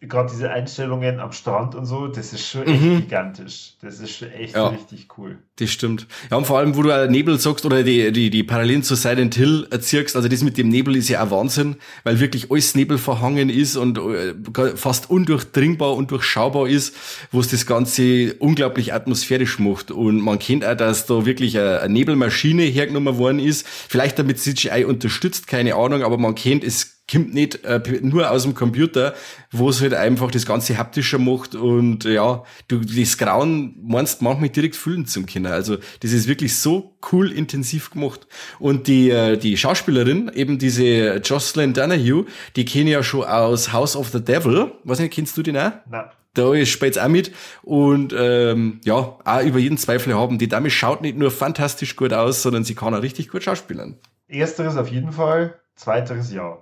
gerade 0.00 0.30
diese 0.30 0.50
Einstellungen 0.50 1.18
am 1.18 1.32
Strand 1.32 1.74
und 1.74 1.84
so, 1.84 2.06
das 2.06 2.32
ist 2.32 2.46
schon 2.46 2.66
echt 2.66 2.82
mhm. 2.82 3.00
gigantisch. 3.00 3.72
Das 3.82 3.98
ist 3.98 4.16
schon 4.16 4.30
echt 4.30 4.54
ja, 4.54 4.68
richtig 4.68 5.08
cool. 5.18 5.38
Das 5.56 5.70
stimmt. 5.70 6.06
Ja, 6.30 6.36
und 6.36 6.46
vor 6.46 6.58
allem, 6.58 6.76
wo 6.76 6.82
du 6.82 7.10
Nebel 7.10 7.38
sagst 7.40 7.66
oder 7.66 7.82
die, 7.82 8.12
die, 8.12 8.30
die 8.30 8.44
Parallelen 8.44 8.84
zu 8.84 8.94
Silent 8.94 9.34
Hill 9.34 9.66
erzirkst, 9.70 10.14
also 10.14 10.28
das 10.28 10.44
mit 10.44 10.56
dem 10.56 10.68
Nebel 10.68 10.94
ist 10.94 11.08
ja 11.08 11.24
auch 11.24 11.32
Wahnsinn, 11.32 11.76
weil 12.04 12.20
wirklich 12.20 12.50
alles 12.50 12.76
Nebel 12.76 12.96
verhangen 12.96 13.50
ist 13.50 13.76
und 13.76 13.98
äh, 13.98 14.34
fast 14.76 15.10
undurchdringbar 15.10 15.96
und 15.96 16.12
durchschaubar 16.12 16.68
ist, 16.68 16.94
wo 17.32 17.40
es 17.40 17.48
das 17.48 17.66
Ganze 17.66 18.34
unglaublich 18.34 18.94
atmosphärisch 18.94 19.58
macht. 19.58 19.90
Und 19.90 20.20
man 20.20 20.38
kennt 20.38 20.64
auch, 20.64 20.76
dass 20.76 21.06
da 21.06 21.26
wirklich 21.26 21.58
eine 21.58 21.88
Nebelmaschine 21.88 22.62
hergenommen 22.62 23.18
worden 23.18 23.40
ist. 23.40 23.66
Vielleicht 23.66 24.18
damit 24.18 24.38
CGI 24.38 24.84
unterstützt, 24.84 25.48
keine 25.48 25.74
Ahnung, 25.74 26.04
aber 26.04 26.18
man 26.18 26.36
kennt 26.36 26.62
es 26.62 26.97
kommt 27.10 27.34
nicht 27.34 27.64
äh, 27.64 27.80
nur 28.02 28.30
aus 28.30 28.42
dem 28.42 28.54
Computer, 28.54 29.14
wo 29.50 29.70
es 29.70 29.80
halt 29.80 29.94
einfach 29.94 30.30
das 30.30 30.46
Ganze 30.46 30.76
haptischer 30.76 31.18
macht 31.18 31.54
und 31.54 32.04
ja, 32.04 32.44
du 32.68 32.80
das 32.80 33.18
Grauen 33.18 33.76
meinst 33.82 34.22
manchmal 34.22 34.50
direkt 34.50 34.76
fühlen 34.76 35.06
zum 35.06 35.26
Kinder. 35.26 35.52
Also 35.52 35.78
das 36.00 36.12
ist 36.12 36.28
wirklich 36.28 36.56
so 36.56 36.96
cool 37.12 37.32
intensiv 37.32 37.90
gemacht. 37.90 38.26
Und 38.58 38.86
die, 38.86 39.10
äh, 39.10 39.36
die 39.36 39.56
Schauspielerin, 39.56 40.30
eben 40.34 40.58
diese 40.58 41.16
Jocelyn 41.16 41.72
Donahue, 41.72 42.26
die 42.56 42.64
kenne 42.64 42.90
ich 42.90 42.92
ja 42.92 43.02
schon 43.02 43.24
aus 43.24 43.72
House 43.72 43.96
of 43.96 44.08
the 44.10 44.22
Devil. 44.22 44.72
Was 44.84 44.98
nicht, 44.98 45.12
kennst 45.12 45.36
du 45.36 45.42
die 45.42 45.56
auch? 45.58 45.72
Nein. 45.88 46.04
Da 46.34 46.54
ist 46.54 46.68
spielt 46.68 46.98
auch 47.00 47.08
mit 47.08 47.32
und 47.62 48.14
ähm, 48.16 48.80
ja, 48.84 48.94
auch 48.94 49.42
über 49.42 49.58
jeden 49.58 49.78
Zweifel 49.78 50.14
haben. 50.14 50.38
Die 50.38 50.48
Dame 50.48 50.70
schaut 50.70 51.02
nicht 51.02 51.16
nur 51.16 51.32
fantastisch 51.32 51.96
gut 51.96 52.12
aus, 52.12 52.42
sondern 52.42 52.62
sie 52.64 52.76
kann 52.76 52.94
auch 52.94 53.02
richtig 53.02 53.28
gut 53.28 53.42
schauspielern. 53.42 53.96
Ersteres 54.28 54.76
auf 54.76 54.88
jeden 54.88 55.10
Fall, 55.10 55.58
zweiteres 55.74 56.32
ja. 56.32 56.58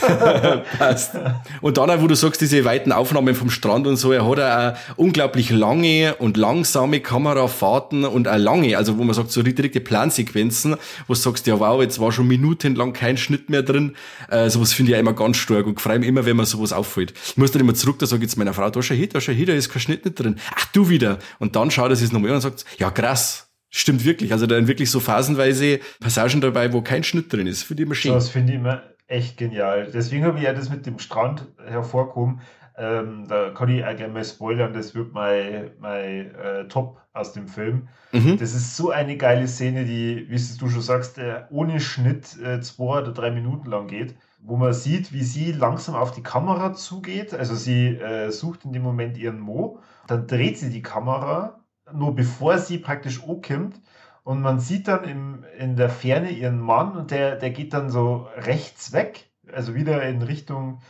Passt. 0.78 1.12
Und 1.60 1.76
dann 1.76 1.90
auch, 1.90 2.00
wo 2.00 2.06
du 2.06 2.14
sagst, 2.14 2.40
diese 2.40 2.64
weiten 2.64 2.92
Aufnahmen 2.92 3.34
vom 3.34 3.50
Strand 3.50 3.86
und 3.86 3.96
so, 3.96 4.12
er 4.12 4.28
hat 4.28 4.40
auch 4.40 4.96
unglaublich 4.96 5.50
lange 5.50 6.14
und 6.16 6.36
langsame 6.36 7.00
Kamerafahrten 7.00 8.04
und 8.04 8.28
auch 8.28 8.36
lange, 8.36 8.76
also 8.76 8.98
wo 8.98 9.04
man 9.04 9.14
sagt, 9.14 9.30
so 9.30 9.42
direkte 9.42 9.80
Plansequenzen, 9.80 10.76
wo 11.06 11.14
du 11.14 11.18
sagst, 11.18 11.46
ja 11.46 11.58
wow, 11.60 11.80
jetzt 11.80 12.00
war 12.00 12.12
schon 12.12 12.28
minutenlang 12.28 12.92
kein 12.92 13.16
Schnitt 13.16 13.50
mehr 13.50 13.62
drin. 13.62 13.96
Äh, 14.28 14.50
sowas 14.50 14.72
finde 14.72 14.92
ich 14.92 14.94
ja 14.94 15.00
immer 15.00 15.12
ganz 15.12 15.36
stark 15.36 15.66
und 15.66 15.80
freue 15.80 15.98
mich 15.98 16.08
immer, 16.08 16.24
wenn 16.24 16.36
mir 16.36 16.46
sowas 16.46 16.72
auffällt. 16.72 17.14
Ich 17.26 17.36
muss 17.36 17.52
dann 17.52 17.60
immer 17.60 17.74
zurück, 17.74 17.98
da 17.98 18.06
sage 18.06 18.24
ich 18.24 18.30
jetzt 18.30 18.36
meiner 18.36 18.54
Frau, 18.54 18.70
da 18.70 18.82
schau 18.82 18.94
hin, 18.94 19.08
da 19.12 19.20
schau 19.20 19.32
hin, 19.32 19.46
da 19.46 19.52
ist 19.52 19.70
kein 19.70 19.80
Schnitt 19.80 20.04
nicht 20.04 20.18
drin. 20.18 20.36
Ach, 20.54 20.66
du 20.72 20.88
wieder. 20.88 21.18
Und 21.38 21.56
dann 21.56 21.70
schaut 21.70 21.90
er 21.90 21.96
sich 21.96 22.12
nochmal 22.12 22.30
an 22.30 22.36
und 22.36 22.42
sagt, 22.42 22.64
ja 22.78 22.90
krass, 22.90 23.46
Stimmt 23.72 24.04
wirklich. 24.04 24.32
Also 24.32 24.46
da 24.46 24.56
sind 24.56 24.66
wirklich 24.66 24.90
so 24.90 24.98
phasenweise 24.98 25.78
Passagen 26.00 26.40
dabei, 26.40 26.72
wo 26.72 26.82
kein 26.82 27.04
Schnitt 27.04 27.32
drin 27.32 27.46
ist. 27.46 27.62
Finde 27.62 27.84
ich 27.84 27.86
immer 27.86 27.94
schön. 27.94 28.12
Das 28.12 28.28
finde 28.28 28.52
ich 28.52 28.58
immer 28.58 28.82
echt 29.10 29.36
genial. 29.36 29.90
Deswegen 29.92 30.24
habe 30.24 30.38
ich 30.38 30.44
ja 30.44 30.52
das 30.52 30.70
mit 30.70 30.86
dem 30.86 30.98
Strand 30.98 31.46
hervorgehoben. 31.66 32.40
Ähm, 32.76 33.26
da 33.28 33.50
kann 33.50 33.68
ich 33.68 33.84
auch 33.84 33.96
gerne 33.96 34.14
mal 34.14 34.24
spoilern, 34.24 34.72
das 34.72 34.94
wird 34.94 35.12
mein, 35.12 35.72
mein 35.80 36.34
äh, 36.34 36.68
Top 36.68 36.98
aus 37.12 37.32
dem 37.32 37.48
Film. 37.48 37.88
Mhm. 38.12 38.38
Das 38.38 38.54
ist 38.54 38.76
so 38.76 38.90
eine 38.90 39.16
geile 39.16 39.48
Szene, 39.48 39.84
die, 39.84 40.26
wie 40.30 40.58
du 40.58 40.68
schon 40.68 40.80
sagst, 40.80 41.18
äh, 41.18 41.42
ohne 41.50 41.80
Schnitt 41.80 42.38
äh, 42.40 42.60
zwei 42.60 43.02
oder 43.02 43.12
drei 43.12 43.32
Minuten 43.32 43.68
lang 43.68 43.88
geht, 43.88 44.14
wo 44.40 44.56
man 44.56 44.72
sieht, 44.72 45.12
wie 45.12 45.24
sie 45.24 45.52
langsam 45.52 45.94
auf 45.96 46.12
die 46.12 46.22
Kamera 46.22 46.72
zugeht. 46.72 47.34
Also 47.34 47.54
sie 47.54 47.88
äh, 47.88 48.30
sucht 48.30 48.64
in 48.64 48.72
dem 48.72 48.82
Moment 48.82 49.18
ihren 49.18 49.40
Mo, 49.40 49.80
dann 50.06 50.26
dreht 50.26 50.58
sie 50.58 50.70
die 50.70 50.82
Kamera, 50.82 51.60
nur 51.92 52.14
bevor 52.14 52.56
sie 52.58 52.78
praktisch 52.78 53.22
ankommt 53.22 53.80
und 54.24 54.40
man 54.40 54.60
sieht 54.60 54.88
dann 54.88 55.04
im, 55.04 55.44
in 55.58 55.76
der 55.76 55.90
Ferne 55.90 56.30
ihren 56.30 56.60
Mann 56.60 56.96
und 56.96 57.10
der, 57.10 57.36
der 57.36 57.50
geht 57.50 57.72
dann 57.72 57.90
so 57.90 58.28
rechts 58.36 58.92
weg, 58.92 59.30
also 59.52 59.74
wieder 59.74 60.02
in 60.02 60.22
Richtung 60.22 60.80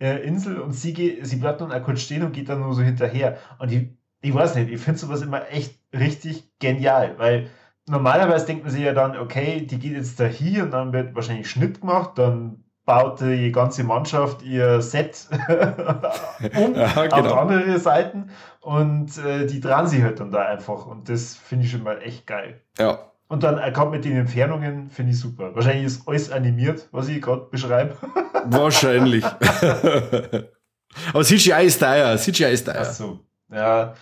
äh, 0.00 0.16
Insel 0.26 0.60
und 0.60 0.72
sie, 0.72 0.92
geht, 0.92 1.26
sie 1.26 1.36
bleibt 1.36 1.60
dann 1.60 1.82
kurz 1.82 2.00
stehen 2.02 2.22
und 2.22 2.32
geht 2.32 2.48
dann 2.48 2.60
nur 2.60 2.74
so 2.74 2.82
hinterher. 2.82 3.38
Und 3.58 3.72
ich, 3.72 3.90
ich 4.20 4.34
weiß 4.34 4.54
nicht, 4.56 4.70
ich 4.70 4.80
finde 4.80 4.98
sowas 4.98 5.22
immer 5.22 5.50
echt 5.50 5.78
richtig 5.92 6.58
genial, 6.58 7.18
weil 7.18 7.50
normalerweise 7.88 8.46
denkt 8.46 8.64
man 8.64 8.72
sich 8.72 8.82
ja 8.82 8.92
dann, 8.92 9.16
okay, 9.16 9.62
die 9.66 9.78
geht 9.78 9.92
jetzt 9.92 10.20
da 10.20 10.26
hier 10.26 10.64
und 10.64 10.70
dann 10.72 10.92
wird 10.92 11.14
wahrscheinlich 11.14 11.50
Schnitt 11.50 11.80
gemacht, 11.80 12.12
dann 12.16 12.64
baut 12.88 13.20
die 13.20 13.52
ganze 13.52 13.84
Mannschaft 13.84 14.40
ihr 14.42 14.80
Set 14.80 15.28
um 16.56 16.74
ja, 16.74 17.06
genau. 17.06 17.16
auf 17.16 17.36
andere 17.36 17.78
Seiten 17.78 18.30
und 18.62 19.18
äh, 19.18 19.44
die 19.44 19.60
dran 19.60 19.86
sie 19.86 20.02
halt 20.02 20.20
dann 20.20 20.30
da 20.30 20.46
einfach 20.46 20.86
und 20.86 21.10
das 21.10 21.34
finde 21.34 21.66
ich 21.66 21.70
schon 21.70 21.82
mal 21.82 22.00
echt 22.00 22.26
geil. 22.26 22.62
Ja. 22.78 23.12
Und 23.28 23.42
dann 23.42 23.58
äh, 23.58 23.72
kommt 23.72 23.90
mit 23.90 24.06
den 24.06 24.16
Entfernungen, 24.16 24.88
finde 24.88 25.12
ich 25.12 25.20
super. 25.20 25.54
Wahrscheinlich 25.54 25.84
ist 25.84 26.08
alles 26.08 26.32
animiert, 26.32 26.88
was 26.90 27.08
ich 27.08 27.20
gerade 27.20 27.42
beschreibe. 27.50 27.94
Wahrscheinlich. 28.46 29.22
Aber 31.12 31.24
CGI 31.24 31.66
ist 31.66 31.80
teuer, 31.80 32.16
CGI 32.16 32.52
ist 32.54 32.64
teuer. 32.64 32.76
Ach 32.80 32.90
so, 32.90 33.20
ja. 33.52 33.92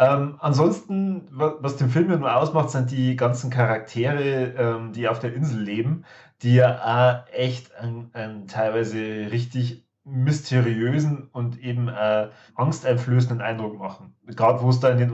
Ähm, 0.00 0.36
ansonsten, 0.40 1.28
was, 1.30 1.76
den 1.76 1.90
Film 1.90 2.10
ja 2.10 2.16
nur 2.16 2.34
ausmacht, 2.34 2.70
sind 2.70 2.90
die 2.90 3.14
ganzen 3.16 3.50
Charaktere, 3.50 4.54
ähm, 4.56 4.92
die 4.92 5.08
auf 5.08 5.20
der 5.20 5.34
Insel 5.34 5.60
leben 5.62 6.04
die 6.42 6.54
ja 6.54 7.22
auch 7.26 7.32
echt 7.32 7.74
einen, 7.76 8.10
einen 8.14 8.46
teilweise 8.46 8.98
richtig 9.30 9.84
mysteriösen 10.10 11.28
und 11.32 11.58
eben 11.58 11.88
äh, 11.88 12.28
angsteinflößenden 12.54 13.40
Eindruck 13.40 13.78
machen. 13.78 14.14
Gerade 14.26 14.62
wo 14.62 14.70
es 14.70 14.80
da 14.80 14.90
in 14.90 14.98
den 14.98 15.12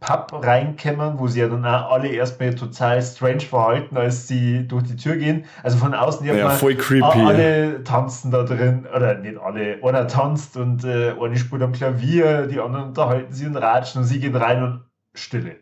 Pub 0.00 0.32
reinkämmern, 0.32 1.18
wo 1.18 1.26
sie 1.26 1.40
ja 1.40 1.48
dann 1.48 1.64
auch 1.64 1.90
alle 1.90 2.08
erstmal 2.08 2.54
total 2.54 3.02
strange 3.02 3.40
verhalten, 3.40 3.96
als 3.96 4.28
sie 4.28 4.66
durch 4.66 4.84
die 4.84 4.96
Tür 4.96 5.16
gehen. 5.16 5.44
Also 5.62 5.78
von 5.78 5.94
außen 5.94 6.26
ja, 6.26 6.34
ja 6.34 6.50
voll 6.50 6.76
creepy. 6.76 7.02
Alle 7.02 7.82
tanzen 7.84 8.30
da 8.30 8.44
drin, 8.44 8.86
oder 8.94 9.18
nicht 9.18 9.38
alle, 9.38 9.80
einer 9.82 10.06
tanzt 10.06 10.56
und 10.56 10.84
äh, 10.84 11.14
eine 11.20 11.36
spielt 11.36 11.62
am 11.62 11.72
Klavier, 11.72 12.46
die 12.46 12.60
anderen 12.60 12.88
unterhalten 12.88 13.32
sie 13.32 13.46
und 13.46 13.56
ratschen 13.56 14.02
und 14.02 14.06
sie 14.06 14.20
gehen 14.20 14.36
rein 14.36 14.62
und 14.62 14.84
Stille. 15.14 15.56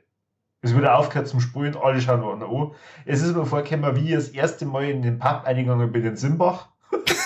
Es 0.62 0.74
wurde 0.74 0.94
aufgehört 0.94 1.28
zum 1.28 1.40
Spulen, 1.40 1.76
alle 1.76 2.00
schauen 2.00 2.42
an. 2.42 2.72
Es 3.04 3.22
ist 3.22 3.36
mir 3.36 3.46
vorgekommen, 3.46 3.94
wie 3.96 4.08
ich 4.08 4.14
das 4.14 4.28
erste 4.30 4.66
Mal 4.66 4.84
in 4.84 5.02
den 5.02 5.18
Pub 5.18 5.42
eingegangen 5.44 5.92
bin 5.92 6.04
in 6.04 6.16
Simbach. 6.16 6.68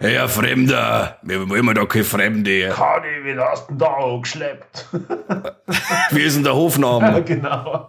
hey, 0.00 0.18
ein 0.18 0.28
Fremder, 0.28 1.18
wir 1.22 1.48
wollen 1.48 1.74
da 1.74 1.84
keine 1.84 2.04
Fremde. 2.04 2.70
Kani, 2.70 3.24
wie 3.24 3.38
hast 3.38 3.68
du 3.68 3.74
da 3.74 3.86
angeschleppt? 3.86 4.86
wie 6.10 6.22
ist 6.22 6.36
denn 6.36 6.44
der 6.44 6.54
Hofname? 6.54 7.06
Ja, 7.06 7.20
genau. 7.20 7.88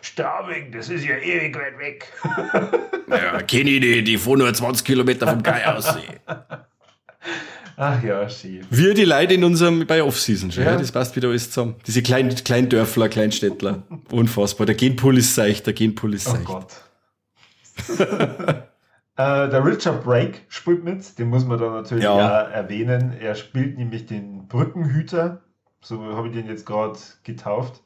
Starving, 0.00 0.72
das 0.72 0.88
ist 0.88 1.04
ja 1.04 1.16
ewig 1.16 1.56
weit 1.56 1.78
weg. 1.78 2.12
ja, 3.08 3.42
kenne 3.42 3.70
ich 3.70 3.80
die, 3.80 4.02
die 4.02 4.18
fahren 4.18 4.38
nur 4.38 4.52
20 4.52 4.84
Kilometer 4.84 5.26
vom 5.28 5.42
Geil 5.42 5.64
aussehen. 5.64 6.20
Ach 7.76 8.02
ja, 8.02 8.28
schön. 8.28 8.66
Wir 8.70 8.92
die 8.94 9.04
Leute 9.04 9.34
in 9.34 9.44
unserem 9.44 9.86
bei 9.86 10.02
Off-Season 10.02 10.50
schon, 10.50 10.64
ja. 10.64 10.76
das 10.76 10.90
passt 10.90 11.14
wieder 11.14 11.28
alles 11.28 11.50
zusammen. 11.50 11.76
Diese 11.86 12.02
kleinen, 12.02 12.34
kleinen 12.34 12.68
Dörfler, 12.68 13.08
Kleinstädtler. 13.08 13.82
Unfassbar. 14.10 14.66
Der 14.66 14.74
Genpool 14.74 15.18
ist 15.18 15.36
seicht, 15.36 15.64
der 15.66 15.74
Genpool 15.74 16.14
ist 16.14 16.24
seicht. 16.24 16.42
Oh 16.48 16.54
Gott. 16.54 16.87
Äh, 17.88 19.48
der 19.48 19.64
Richard 19.64 20.04
Brake 20.04 20.40
spielt 20.48 20.84
mit, 20.84 21.18
den 21.18 21.28
muss 21.28 21.44
man 21.44 21.58
da 21.58 21.70
natürlich 21.70 22.04
ja. 22.04 22.42
erwähnen. 22.42 23.14
Er 23.20 23.34
spielt 23.34 23.78
nämlich 23.78 24.06
den 24.06 24.48
Brückenhüter, 24.48 25.40
so 25.80 26.02
habe 26.16 26.28
ich 26.28 26.34
den 26.34 26.46
jetzt 26.46 26.66
gerade 26.66 26.98
getauft. 27.24 27.82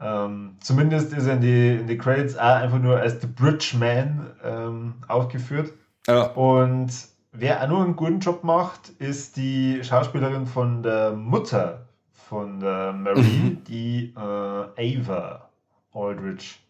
Ähm, 0.00 0.56
zumindest 0.60 1.12
ist 1.12 1.26
er 1.26 1.34
in 1.34 1.40
die, 1.40 1.74
in 1.74 1.86
die 1.88 1.98
Credits 1.98 2.36
auch 2.36 2.56
einfach 2.56 2.78
nur 2.78 2.98
als 2.98 3.20
The 3.20 3.26
Bridge 3.26 3.74
Man 3.78 4.30
ähm, 4.44 4.94
aufgeführt. 5.08 5.72
Ja. 6.06 6.22
Und 6.32 6.92
Wer 7.32 7.62
auch 7.62 7.68
nur 7.68 7.84
einen 7.84 7.94
guten 7.94 8.20
Job 8.20 8.42
macht, 8.42 8.88
ist 8.98 9.36
die 9.36 9.84
Schauspielerin 9.84 10.46
von 10.46 10.82
der 10.82 11.12
Mutter 11.12 11.86
von 12.12 12.58
der 12.58 12.92
Marie, 12.92 13.20
mhm. 13.20 13.64
die 13.64 14.14
äh, 14.16 14.98
Ava 14.98 15.48
Aldrich, 15.92 16.60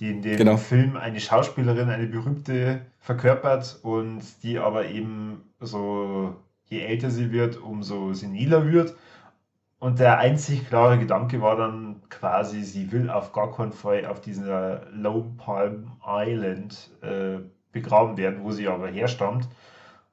die 0.00 0.10
in 0.10 0.22
dem 0.22 0.36
genau. 0.36 0.56
Film 0.56 0.96
eine 0.96 1.20
Schauspielerin, 1.20 1.88
eine 1.88 2.06
berühmte 2.06 2.82
verkörpert 2.98 3.78
und 3.82 4.22
die 4.42 4.58
aber 4.58 4.86
eben 4.86 5.42
so, 5.60 6.34
je 6.64 6.80
älter 6.80 7.10
sie 7.10 7.32
wird, 7.32 7.56
umso 7.56 8.12
seniler 8.12 8.66
wird. 8.66 8.94
Und 9.78 9.98
der 9.98 10.18
einzig 10.18 10.66
klare 10.68 10.98
Gedanke 10.98 11.40
war 11.40 11.56
dann 11.56 12.02
quasi, 12.08 12.62
sie 12.62 12.92
will 12.92 13.10
auf 13.10 13.32
gar 13.32 13.52
keinen 13.52 13.72
Fall 13.72 14.06
auf 14.06 14.20
dieser 14.20 14.86
Lone 14.90 15.34
Palm 15.36 15.92
Island 16.04 16.90
äh, 17.02 17.38
begraben 17.72 18.16
werden, 18.16 18.42
wo 18.42 18.52
sie 18.52 18.68
aber 18.68 18.88
herstammt. 18.88 19.48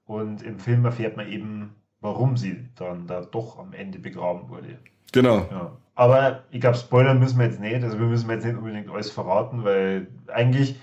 Und 0.06 0.44
im 0.44 0.60
Film 0.60 0.84
erfährt 0.84 1.16
man 1.16 1.30
eben, 1.30 1.76
warum 2.04 2.38
sie 2.38 2.70
dann 2.76 3.08
da 3.08 3.22
doch 3.22 3.58
am 3.58 3.74
Ende 3.74 3.98
begraben 3.98 4.50
wurde. 4.50 4.78
Genau. 5.12 5.38
Ja. 5.50 5.72
Aber 5.96 6.44
ich 6.52 6.60
glaube, 6.60 6.78
Spoiler 6.78 7.14
müssen 7.14 7.40
wir 7.40 7.46
jetzt 7.46 7.60
nicht. 7.60 7.84
Also 7.84 8.00
wir 8.00 8.06
müssen 8.06 8.30
jetzt 8.30 8.46
nicht 8.46 8.58
unbedingt 8.58 8.90
alles 8.90 9.10
verraten, 9.10 9.64
weil 9.64 10.08
eigentlich, 10.28 10.80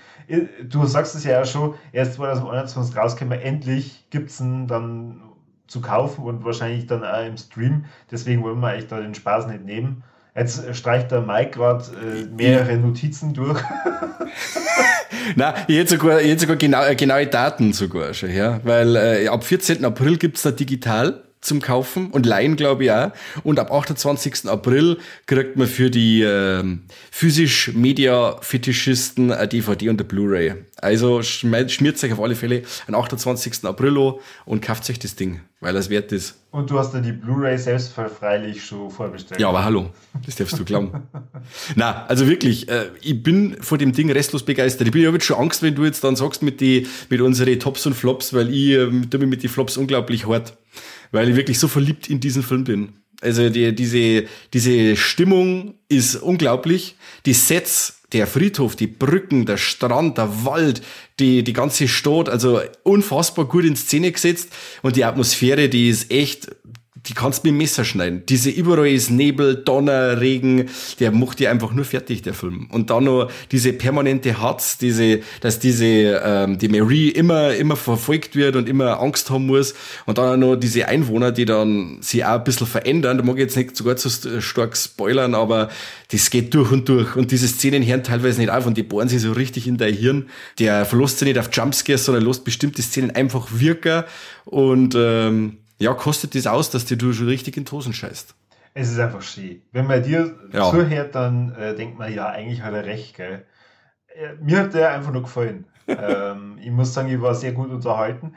du 0.63 0.85
sagst 0.85 1.15
es 1.15 1.23
ja 1.23 1.41
auch 1.41 1.45
schon, 1.45 1.75
erst 1.91 2.15
2021 2.15 2.97
rausgekommen, 2.97 3.39
endlich 3.39 4.09
gibt 4.09 4.29
es 4.29 4.39
ihn 4.39 4.67
dann 4.67 5.21
zu 5.67 5.81
kaufen 5.81 6.25
und 6.25 6.43
wahrscheinlich 6.43 6.87
dann 6.87 7.03
auch 7.03 7.25
im 7.25 7.37
Stream. 7.37 7.85
Deswegen 8.09 8.43
wollen 8.43 8.59
wir 8.59 8.69
eigentlich 8.69 8.87
da 8.87 8.99
den 8.99 9.15
Spaß 9.15 9.47
nicht 9.47 9.63
nehmen. 9.63 10.03
Jetzt 10.35 10.75
streicht 10.75 11.11
der 11.11 11.21
Mike 11.21 11.51
gerade 11.51 11.83
äh, 11.83 12.25
mehrere 12.25 12.77
Notizen 12.77 13.33
durch. 13.33 13.61
Ich 15.67 15.77
hätte 15.77 15.97
sogar, 15.97 16.19
hätte 16.19 16.41
sogar 16.41 16.55
genau, 16.55 16.81
genaue 16.95 17.27
Daten 17.27 17.73
sogar 17.73 18.13
schon, 18.13 18.33
ja. 18.33 18.59
Weil 18.63 18.95
äh, 18.95 19.27
ab 19.27 19.43
14. 19.43 19.85
April 19.85 20.17
gibt's 20.17 20.41
da 20.41 20.51
digital 20.51 21.23
zum 21.41 21.59
Kaufen 21.59 22.11
und 22.11 22.25
Leihen, 22.25 22.55
glaube 22.55 22.85
ich 22.85 22.91
auch. 22.91 23.11
Und 23.43 23.59
ab 23.59 23.71
28. 23.71 24.47
April 24.47 24.97
kriegt 25.25 25.57
man 25.57 25.67
für 25.67 25.89
die 25.89 26.21
äh, 26.21 26.63
physisch 27.09 27.73
Media-Fetischisten 27.73 29.31
eine 29.31 29.47
DVD 29.47 29.89
und 29.89 29.99
eine 29.99 30.07
Blu-ray. 30.07 30.53
Also 30.77 31.21
schmiert 31.21 31.97
sich 31.97 32.13
auf 32.13 32.19
alle 32.19 32.35
Fälle 32.35 32.63
am 32.87 32.95
28. 32.95 33.65
April 33.65 33.97
an 33.97 34.13
und 34.45 34.61
kauft 34.61 34.85
sich 34.85 34.99
das 34.99 35.15
Ding, 35.15 35.41
weil 35.59 35.75
es 35.75 35.89
wert 35.89 36.11
ist. 36.11 36.37
Und 36.51 36.69
du 36.69 36.77
hast 36.77 36.93
ja 36.93 36.99
die 36.99 37.13
Blu-ray 37.13 37.57
selbst 37.57 37.93
freilich 37.93 38.63
schon 38.63 38.89
vorbestellt. 38.89 39.39
Ja, 39.39 39.49
aber 39.49 39.63
hallo, 39.63 39.89
das 40.25 40.35
darfst 40.35 40.59
du 40.59 40.65
glauben. 40.65 40.91
Na, 41.75 42.05
also 42.07 42.27
wirklich, 42.27 42.67
äh, 42.69 42.89
ich 43.01 43.23
bin 43.23 43.57
vor 43.61 43.77
dem 43.77 43.93
Ding 43.93 44.11
restlos 44.11 44.43
begeistert. 44.43 44.87
Ich 44.87 44.93
bin 44.93 45.01
ja 45.01 45.11
jetzt 45.11 45.25
schon 45.25 45.37
Angst, 45.37 45.63
wenn 45.63 45.75
du 45.75 45.85
jetzt 45.85 46.03
dann 46.03 46.15
sagst 46.15 46.43
mit 46.43 46.61
die 46.61 46.87
mit 47.09 47.21
unseren 47.21 47.59
Tops 47.59 47.85
und 47.85 47.93
Flops, 47.93 48.33
weil 48.33 48.53
ich 48.53 48.71
äh, 48.71 48.87
mit 48.87 49.43
den 49.43 49.49
Flops 49.49 49.77
unglaublich 49.77 50.27
hart 50.27 50.53
weil 51.11 51.29
ich 51.29 51.35
wirklich 51.35 51.59
so 51.59 51.67
verliebt 51.67 52.09
in 52.09 52.19
diesen 52.19 52.43
Film 52.43 52.63
bin. 52.63 52.93
Also 53.21 53.49
die, 53.49 53.73
diese, 53.73 54.25
diese 54.53 54.95
Stimmung 54.95 55.75
ist 55.87 56.15
unglaublich. 56.15 56.95
Die 57.25 57.33
Sets, 57.33 58.01
der 58.13 58.25
Friedhof, 58.25 58.75
die 58.75 58.87
Brücken, 58.87 59.45
der 59.45 59.57
Strand, 59.57 60.17
der 60.17 60.45
Wald, 60.45 60.81
die, 61.19 61.43
die 61.43 61.53
ganze 61.53 61.87
Stadt, 61.87 62.29
also 62.29 62.61
unfassbar 62.83 63.45
gut 63.45 63.63
in 63.63 63.75
Szene 63.75 64.11
gesetzt. 64.11 64.49
Und 64.81 64.95
die 64.95 65.05
Atmosphäre, 65.05 65.69
die 65.69 65.89
ist 65.89 66.11
echt 66.11 66.47
die 67.07 67.13
kannst 67.13 67.43
mit 67.43 67.51
dem 67.51 67.57
Messer 67.57 67.83
schneiden. 67.83 68.23
Diese 68.29 68.51
überall 68.51 68.87
ist 68.87 69.09
Nebel, 69.09 69.55
Donner, 69.55 70.21
Regen, 70.21 70.69
der 70.99 71.11
macht 71.11 71.39
die 71.39 71.47
einfach 71.47 71.71
nur 71.73 71.83
fertig, 71.83 72.21
der 72.21 72.35
Film. 72.35 72.67
Und 72.71 72.91
dann 72.91 73.05
noch 73.05 73.31
diese 73.51 73.73
permanente 73.73 74.39
Hatz, 74.39 74.77
diese, 74.77 75.21
dass 75.41 75.57
diese, 75.57 76.21
ähm, 76.23 76.59
die 76.59 76.67
Mary 76.67 77.09
immer, 77.09 77.55
immer 77.55 77.75
verfolgt 77.75 78.35
wird 78.35 78.55
und 78.55 78.69
immer 78.69 78.99
Angst 78.99 79.31
haben 79.31 79.47
muss. 79.47 79.73
Und 80.05 80.19
dann 80.19 80.39
noch 80.39 80.55
diese 80.55 80.87
Einwohner, 80.87 81.31
die 81.31 81.45
dann 81.45 81.97
sich 82.01 82.23
auch 82.23 82.35
ein 82.35 82.43
bisschen 82.43 82.67
verändern. 82.67 83.17
Da 83.17 83.23
mag 83.23 83.35
ich 83.37 83.41
jetzt 83.41 83.57
nicht 83.57 83.75
sogar 83.75 83.95
zu 83.95 84.09
stark 84.41 84.77
spoilern, 84.77 85.33
aber 85.33 85.69
das 86.11 86.29
geht 86.29 86.53
durch 86.53 86.71
und 86.71 86.87
durch. 86.87 87.15
Und 87.15 87.31
diese 87.31 87.47
Szenen 87.47 87.83
hören 87.83 88.03
teilweise 88.03 88.39
nicht 88.39 88.51
auf 88.51 88.67
und 88.67 88.77
die 88.77 88.83
bohren 88.83 89.09
sich 89.09 89.21
so 89.21 89.31
richtig 89.31 89.67
in 89.67 89.77
dein 89.77 89.95
Hirn. 89.95 90.29
Der 90.59 90.85
verlässt 90.85 91.17
sich 91.17 91.27
nicht 91.27 91.39
auf 91.39 91.49
Jumpscares, 91.51 92.05
sondern 92.05 92.25
lässt 92.25 92.43
bestimmte 92.43 92.83
Szenen 92.83 93.09
einfach 93.09 93.47
wirken 93.51 94.03
und, 94.45 94.93
ähm, 94.95 95.57
ja, 95.81 95.93
kostet 95.93 96.35
das 96.35 96.47
aus, 96.47 96.69
dass 96.69 96.85
dir 96.85 96.97
du 96.97 97.11
schon 97.13 97.27
richtig 97.27 97.57
in 97.57 97.65
die 97.65 97.71
Hosen 97.71 97.93
scheißt. 97.93 98.35
Es 98.73 98.91
ist 98.91 98.99
einfach 98.99 99.21
schön. 99.21 99.61
Wenn 99.71 99.87
man 99.87 100.03
dir 100.03 100.37
ja. 100.53 100.69
zuhört, 100.69 101.15
dann 101.15 101.53
äh, 101.55 101.75
denkt 101.75 101.99
man, 101.99 102.13
ja, 102.13 102.27
eigentlich 102.27 102.61
hat 102.61 102.73
er 102.73 102.85
recht, 102.85 103.15
gell? 103.17 103.45
Äh, 104.07 104.35
mir 104.41 104.59
hat 104.59 104.73
der 104.73 104.91
einfach 104.91 105.11
nur 105.11 105.23
gefallen. 105.23 105.65
ähm, 105.87 106.57
ich 106.61 106.71
muss 106.71 106.93
sagen, 106.93 107.09
ich 107.09 107.21
war 107.21 107.35
sehr 107.35 107.51
gut 107.51 107.69
unterhalten. 107.69 108.35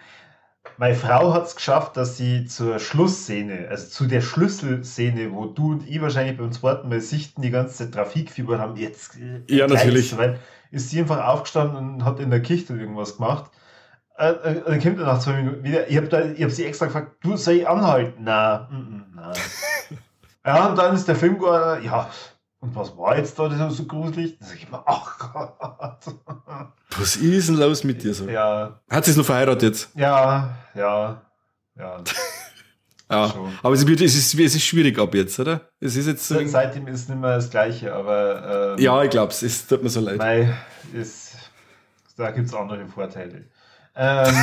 Meine 0.79 0.95
Frau 0.95 1.33
hat 1.35 1.47
es 1.47 1.55
geschafft, 1.55 1.97
dass 1.97 2.17
sie 2.17 2.47
zur 2.47 2.79
Schlussszene, 2.81 3.69
also 3.69 3.87
zu 3.89 4.07
der 4.07 4.23
Schlüsselszene, 4.23 5.31
wo 5.31 5.45
du 5.45 5.73
und 5.73 5.89
ich 5.89 6.01
wahrscheinlich 6.01 6.39
beim 6.39 6.51
zweiten 6.51 6.89
Mal 6.89 7.01
sichten 7.01 7.43
die 7.43 7.51
ganze 7.51 7.91
Trafikfieber 7.91 8.59
haben, 8.59 8.77
jetzt 8.77 9.17
äh, 9.17 9.43
ja, 9.47 9.69
natürlich. 9.69 10.17
Weil, 10.17 10.41
ist 10.73 10.91
sie 10.91 10.99
einfach 10.99 11.25
aufgestanden 11.25 11.77
und 11.77 12.05
hat 12.05 12.19
in 12.19 12.31
der 12.31 12.43
Kichte 12.43 12.75
irgendwas 12.75 13.19
gemacht. 13.19 13.53
Äh, 14.17 14.31
äh, 14.31 14.63
dann 14.65 14.81
kommt 14.81 14.99
er 14.99 15.07
nach 15.07 15.19
zwei 15.19 15.43
Minuten 15.43 15.65
wieder. 15.65 15.89
Ich 15.89 15.97
habe 15.97 16.37
hab 16.41 16.51
sie 16.51 16.65
extra 16.65 16.87
gefragt, 16.87 17.17
du 17.21 17.37
soll 17.37 17.55
ich 17.55 17.69
anhalten? 17.69 18.23
Na, 18.25 18.69
mm, 18.71 18.77
mm, 18.77 19.05
na. 19.15 19.33
ja, 20.47 20.67
und 20.69 20.77
dann 20.77 20.95
ist 20.95 21.09
der 21.09 21.17
Film 21.17 21.39
geworden, 21.39 21.83
ja, 21.85 22.09
und 22.65 22.75
was 22.75 22.97
war 22.97 23.19
jetzt 23.19 23.39
da 23.39 23.47
das 23.47 23.77
so 23.77 23.85
gruselig? 23.85 24.39
Dann 24.39 24.49
sag 24.49 24.57
ich 24.57 24.71
mir, 24.71 24.83
ach 24.87 25.19
Gott. 25.19 26.17
Was 26.97 27.17
ist 27.17 27.49
denn 27.49 27.57
los 27.57 27.85
mit 27.85 28.03
dir 28.03 28.15
so? 28.15 28.27
Ja. 28.27 28.81
Hat 28.89 29.05
sie 29.05 29.11
es 29.11 29.17
noch 29.19 29.25
verheiratet 29.27 29.63
jetzt? 29.65 29.91
Ja, 29.95 30.57
ja, 30.75 31.21
ja. 31.77 32.03
ja, 33.11 33.29
Schon. 33.29 33.53
aber 33.63 33.75
es, 33.75 33.87
wird, 33.87 34.01
es, 34.01 34.15
ist, 34.15 34.33
es 34.33 34.55
ist 34.55 34.65
schwierig 34.65 34.99
ab 34.99 35.15
jetzt, 35.15 35.39
oder? 35.41 35.69
Es 35.79 35.97
ist 35.97 36.07
jetzt 36.07 36.27
so 36.27 36.43
Seitdem 36.47 36.87
ist 36.87 37.03
es 37.03 37.09
nicht 37.09 37.21
mehr 37.21 37.37
das 37.37 37.51
Gleiche, 37.51 37.93
aber. 37.93 38.77
Ähm, 38.79 38.83
ja, 38.83 39.03
ich 39.03 39.11
glaube 39.11 39.33
es. 39.33 39.67
tut 39.67 39.83
mir 39.83 39.91
so 39.91 40.01
leid. 40.01 40.55
Ist, 40.95 41.35
da 42.17 42.31
gibt 42.31 42.47
es 42.47 42.55
andere 42.55 42.87
Vorteile. 42.87 43.45
Ähm, 43.97 44.35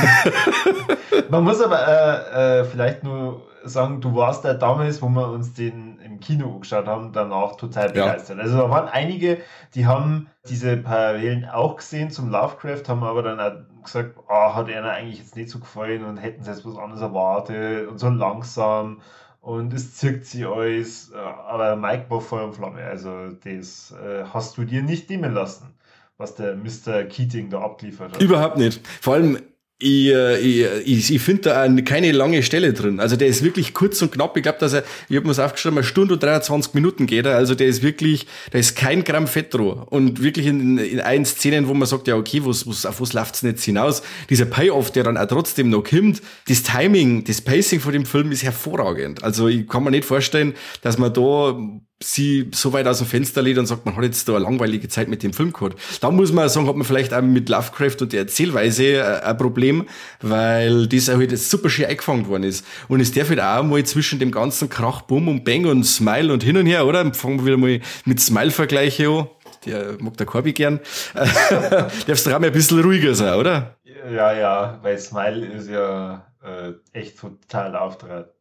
man 1.29 1.43
muss 1.43 1.61
aber 1.61 1.87
äh, 1.87 2.59
äh, 2.59 2.63
vielleicht 2.65 3.03
nur 3.03 3.41
sagen, 3.63 4.01
du 4.01 4.15
warst 4.15 4.45
da 4.45 4.53
damals, 4.53 5.01
wo 5.01 5.09
wir 5.09 5.29
uns 5.29 5.53
den 5.53 5.99
im 5.99 6.19
Kino 6.19 6.53
angeschaut 6.55 6.87
haben, 6.87 7.11
danach 7.11 7.57
total 7.57 7.89
begeistert. 7.89 8.37
Ja. 8.37 8.43
Also 8.43 8.57
da 8.57 8.69
waren 8.69 8.87
einige, 8.87 9.39
die 9.75 9.85
haben 9.85 10.29
diese 10.49 10.77
Parallelen 10.77 11.45
auch 11.45 11.75
gesehen 11.75 12.09
zum 12.11 12.29
Lovecraft, 12.29 12.83
haben 12.87 13.03
aber 13.03 13.21
dann 13.23 13.39
auch 13.39 13.83
gesagt, 13.83 14.15
oh, 14.27 14.55
hat 14.55 14.67
ihnen 14.67 14.85
eigentlich 14.85 15.19
jetzt 15.19 15.35
nicht 15.35 15.49
so 15.49 15.59
gefallen 15.59 16.05
und 16.05 16.17
hätten 16.17 16.43
sie 16.43 16.49
jetzt 16.49 16.65
was 16.65 16.77
anderes 16.77 17.01
erwartet 17.01 17.87
und 17.87 17.99
so 17.99 18.09
langsam 18.09 19.01
und 19.41 19.73
es 19.73 19.95
zirkt 19.95 20.25
sie 20.25 20.45
alles. 20.45 21.11
Aber 21.13 21.75
Mike 21.75 22.05
war 22.09 22.21
Feuer 22.21 22.45
und 22.45 22.55
Flamme, 22.55 22.83
also 22.83 23.29
das 23.43 23.93
äh, 24.03 24.23
hast 24.33 24.57
du 24.57 24.63
dir 24.63 24.81
nicht 24.81 25.09
nehmen 25.09 25.33
lassen 25.33 25.75
was 26.17 26.35
der 26.35 26.55
Mr. 26.55 27.03
Keating 27.03 27.49
da 27.49 27.61
abgeliefert 27.61 28.13
hat. 28.13 28.21
Überhaupt 28.21 28.57
nicht. 28.57 28.79
Vor 29.01 29.15
allem, 29.15 29.39
ich, 29.81 30.07
äh, 30.09 30.39
ich, 30.39 31.11
ich, 31.11 31.21
finde 31.21 31.41
da 31.41 31.67
keine 31.81 32.11
lange 32.11 32.43
Stelle 32.43 32.73
drin. 32.73 32.99
Also 32.99 33.15
der 33.15 33.27
ist 33.27 33.43
wirklich 33.43 33.73
kurz 33.73 34.01
und 34.01 34.11
knapp. 34.11 34.37
Ich 34.37 34.43
glaube, 34.43 34.59
dass 34.59 34.73
er, 34.73 34.83
ich 35.09 35.17
habe 35.17 35.27
mir 35.27 35.45
aufgeschrieben, 35.45 35.79
eine 35.79 35.83
Stunde 35.83 36.13
und 36.13 36.23
23 36.23 36.75
Minuten 36.75 37.07
geht 37.07 37.25
er. 37.25 37.35
Also 37.35 37.55
der 37.55 37.67
ist 37.67 37.81
wirklich, 37.81 38.27
da 38.51 38.59
ist 38.59 38.75
kein 38.75 39.03
Gramm 39.03 39.27
Fett 39.27 39.53
dran. 39.53 39.83
Und 39.89 40.21
wirklich 40.21 40.45
in, 40.45 40.77
in 40.77 41.01
allen 41.01 41.25
Szenen, 41.25 41.67
wo 41.67 41.73
man 41.73 41.87
sagt, 41.87 42.07
ja 42.07 42.15
okay, 42.15 42.41
was, 42.45 42.67
was, 42.67 42.85
auf 42.85 43.01
was 43.01 43.13
läuft's 43.13 43.41
denn 43.41 43.49
jetzt 43.49 43.63
hinaus? 43.63 44.03
Dieser 44.29 44.45
Payoff, 44.45 44.91
der 44.91 45.03
dann 45.03 45.17
auch 45.17 45.25
trotzdem 45.25 45.69
noch 45.69 45.83
kommt, 45.83 46.21
das 46.47 46.61
Timing, 46.61 47.23
das 47.23 47.41
Pacing 47.41 47.79
von 47.79 47.93
dem 47.93 48.05
Film 48.05 48.31
ist 48.31 48.43
hervorragend. 48.43 49.23
Also 49.23 49.47
ich 49.47 49.67
kann 49.67 49.83
mir 49.83 49.91
nicht 49.91 50.05
vorstellen, 50.05 50.53
dass 50.83 50.99
man 50.99 51.11
da 51.11 51.57
sie 52.03 52.49
so 52.53 52.73
weit 52.73 52.87
aus 52.87 52.99
dem 52.99 53.07
Fenster 53.07 53.41
lädt 53.41 53.57
und 53.57 53.65
sagt, 53.65 53.85
man 53.85 53.95
hat 53.95 54.03
jetzt 54.03 54.27
da 54.27 54.33
eine 54.33 54.43
langweilige 54.43 54.87
Zeit 54.87 55.07
mit 55.07 55.23
dem 55.23 55.33
Film 55.33 55.53
gehabt. 55.53 55.77
Da 56.01 56.11
muss 56.11 56.31
man 56.31 56.49
sagen, 56.49 56.67
hat 56.67 56.75
man 56.75 56.85
vielleicht 56.85 57.13
auch 57.13 57.21
mit 57.21 57.49
Lovecraft 57.49 57.97
und 58.01 58.13
der 58.13 58.21
Erzählweise 58.21 58.83
äh, 58.83 59.21
ein 59.21 59.37
Problem, 59.37 59.87
weil 60.21 60.87
das 60.87 61.09
auch 61.09 61.17
halt 61.17 61.37
super 61.37 61.69
schön 61.69 61.85
eingefangen 61.85 62.27
worden 62.27 62.43
ist. 62.43 62.65
Und 62.87 62.99
es 62.99 63.11
darf 63.11 63.29
halt 63.29 63.39
auch 63.39 63.63
mal 63.63 63.83
zwischen 63.83 64.19
dem 64.19 64.31
ganzen 64.31 64.69
Krach, 64.69 65.01
Bumm 65.01 65.27
und 65.27 65.43
Bang 65.43 65.65
und 65.65 65.83
Smile 65.83 66.33
und 66.33 66.43
hin 66.43 66.57
und 66.57 66.65
her, 66.65 66.85
oder? 66.85 67.13
Fangen 67.13 67.39
wir 67.39 67.45
wieder 67.45 67.57
mal 67.57 67.79
mit 68.05 68.19
Smile-Vergleiche 68.19 69.09
an. 69.09 69.27
Der 69.65 69.95
mag 69.99 70.17
der 70.17 70.25
Korbi 70.25 70.53
gern. 70.53 70.79
Darfst 71.13 72.25
du 72.25 72.35
auch 72.35 72.39
mal 72.39 72.47
ein 72.47 72.53
bisschen 72.53 72.81
ruhiger 72.81 73.13
sein, 73.13 73.35
oder? 73.35 73.75
Ja, 74.11 74.33
ja, 74.33 74.79
weil 74.81 74.97
Smile 74.97 75.45
ist 75.45 75.69
ja 75.69 76.25
äh, 76.43 76.73
echt 76.93 77.19
total 77.19 77.75
auftrat. 77.75 78.33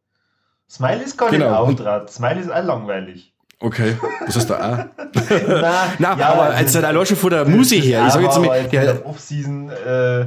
Smile 0.69 1.03
ist 1.03 1.17
gar 1.17 1.29
nicht 1.29 1.41
genau. 1.41 1.55
auftrat. 1.55 2.09
Smile 2.09 2.39
ist 2.39 2.51
auch 2.51 2.63
langweilig. 2.63 3.33
Okay, 3.61 3.95
was 4.25 4.35
ist 4.35 4.49
da 4.49 4.55
auch? 4.55 5.05
Na, 5.47 5.93
Na 5.99 6.17
ja, 6.17 6.29
aber 6.33 6.49
als 6.55 6.73
dann 6.73 6.83
allein 6.83 7.05
schon 7.05 7.15
von 7.15 7.29
der 7.29 7.47
Musik 7.47 7.83
her, 7.83 8.05
ich 8.07 8.13
sag 8.13 8.23
jetzt 8.23 8.39
mal, 8.39 8.63
der 8.63 9.05
Off-Season 9.05 9.69
äh, 9.69 10.21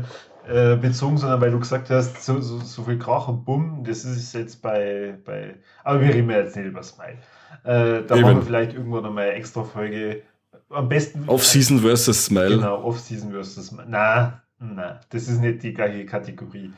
äh, 0.47 0.77
bezogen, 0.77 1.19
sondern 1.19 1.41
weil 1.41 1.51
du 1.51 1.59
gesagt 1.59 1.91
hast, 1.91 2.23
so, 2.23 2.41
so, 2.41 2.61
so 2.61 2.85
viel 2.85 2.99
Krach 2.99 3.27
und 3.27 3.45
Bumm, 3.45 3.83
das 3.85 4.05
ist 4.05 4.35
jetzt 4.35 4.63
bei, 4.63 5.19
bei 5.25 5.57
aber 5.83 6.01
wir 6.01 6.15
reden 6.15 6.31
jetzt 6.31 6.55
nicht 6.55 6.67
über 6.67 6.85
Smile. 6.85 7.19
Äh, 7.65 8.05
da 8.07 8.15
Eben. 8.15 8.23
machen 8.23 8.37
wir 8.37 8.43
vielleicht 8.43 8.75
irgendwann 8.75 9.03
nochmal 9.03 9.31
eine 9.31 9.35
extra 9.35 9.65
Folge. 9.65 10.23
Am 10.71 10.89
besten. 10.89 11.29
Off-Season 11.29 11.81
versus 11.81 12.27
Smile. 12.27 12.57
Genau, 12.57 12.85
Off-Season 12.85 13.33
versus 13.33 13.67
Smile. 13.67 13.87
Na, 13.89 14.43
na, 14.61 15.01
das 15.11 15.29
ist 15.29 15.41
nicht 15.41 15.63
die 15.63 15.75
gleiche 15.75 16.07
Kategorie. 16.07 16.73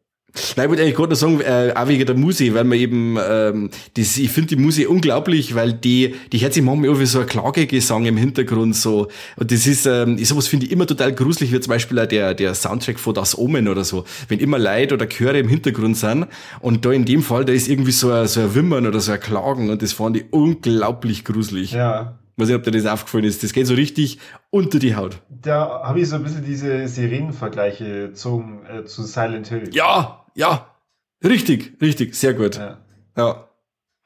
Nein, 0.57 0.65
ich 0.65 0.71
wollte 0.71 0.83
eigentlich 0.83 0.95
gerade 0.95 1.11
noch 1.11 1.17
sagen, 1.17 1.41
äh, 1.41 1.73
auch 1.75 1.89
wegen 1.89 2.07
der 2.07 2.15
Musik, 2.15 2.55
weil 2.55 2.65
man 2.65 2.79
eben, 2.79 3.17
ähm, 3.21 3.71
das, 3.95 4.17
ich 4.17 4.31
finde 4.31 4.55
die 4.55 4.63
Musik 4.63 4.89
unglaublich, 4.89 5.55
weil 5.55 5.73
die, 5.73 6.15
die 6.33 6.39
hört 6.39 6.55
sich 6.55 6.63
manchmal 6.63 6.99
wie 7.01 7.07
so 7.07 7.21
ein 7.21 7.27
Klagegesang 7.27 8.07
im 8.07 8.17
Hintergrund 8.17 8.77
so. 8.77 9.09
Und 9.37 9.51
das 9.51 9.67
ist, 9.67 9.87
ähm, 9.87 10.19
sowas 10.25 10.47
finde 10.47 10.67
ich 10.67 10.73
immer 10.73 10.87
total 10.87 11.13
gruselig, 11.13 11.53
wie 11.53 11.61
zum 11.61 11.71
Beispiel 11.71 11.99
auch 11.99 12.07
der, 12.07 12.35
der 12.35 12.55
Soundtrack 12.55 12.99
von 12.99 13.15
Das 13.15 13.37
Omen 13.37 13.69
oder 13.69 13.85
so. 13.85 14.05
Wenn 14.29 14.39
immer 14.39 14.59
Leid 14.59 14.93
oder 14.93 15.09
Chöre 15.09 15.39
im 15.39 15.49
Hintergrund 15.49 15.97
sind 15.97 16.27
und 16.61 16.85
da 16.85 16.93
in 16.93 17.05
dem 17.05 17.23
Fall, 17.23 17.45
da 17.45 17.53
ist 17.53 17.69
irgendwie 17.69 17.93
so 17.93 18.13
ein, 18.13 18.29
so 18.29 18.41
ein 18.41 18.55
Wimmern 18.55 18.87
oder 18.87 19.01
so 19.01 19.13
ein 19.13 19.21
Klagen 19.21 19.71
und 19.71 19.83
das 19.83 19.93
fand 19.93 20.17
ich 20.17 20.25
unglaublich 20.31 21.25
gruselig. 21.25 21.73
Ja. 21.73 22.19
Ich 22.37 22.43
weiß 22.43 22.49
nicht, 22.49 22.57
ob 22.57 22.63
dir 22.63 22.71
das 22.71 22.87
aufgefallen 22.87 23.25
ist. 23.25 23.43
Das 23.43 23.53
geht 23.53 23.67
so 23.67 23.75
richtig 23.75 24.19
unter 24.51 24.79
die 24.79 24.97
Haut. 24.97 25.21
Da 25.29 25.83
habe 25.85 26.01
ich 26.01 26.09
so 26.09 26.17
ein 26.17 26.23
bisschen 26.23 26.45
diese 26.45 26.89
Sirenenvergleiche 26.89 28.09
gezogen 28.09 28.65
äh, 28.67 28.85
zu 28.85 29.03
Silent 29.03 29.49
Hill. 29.49 29.71
Ja, 29.73 30.25
ja, 30.35 30.75
richtig, 31.23 31.77
richtig, 31.81 32.15
sehr 32.15 32.35
gut. 32.35 32.57
Ja, 32.57 32.79
ja 33.17 33.49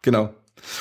genau. 0.03 0.35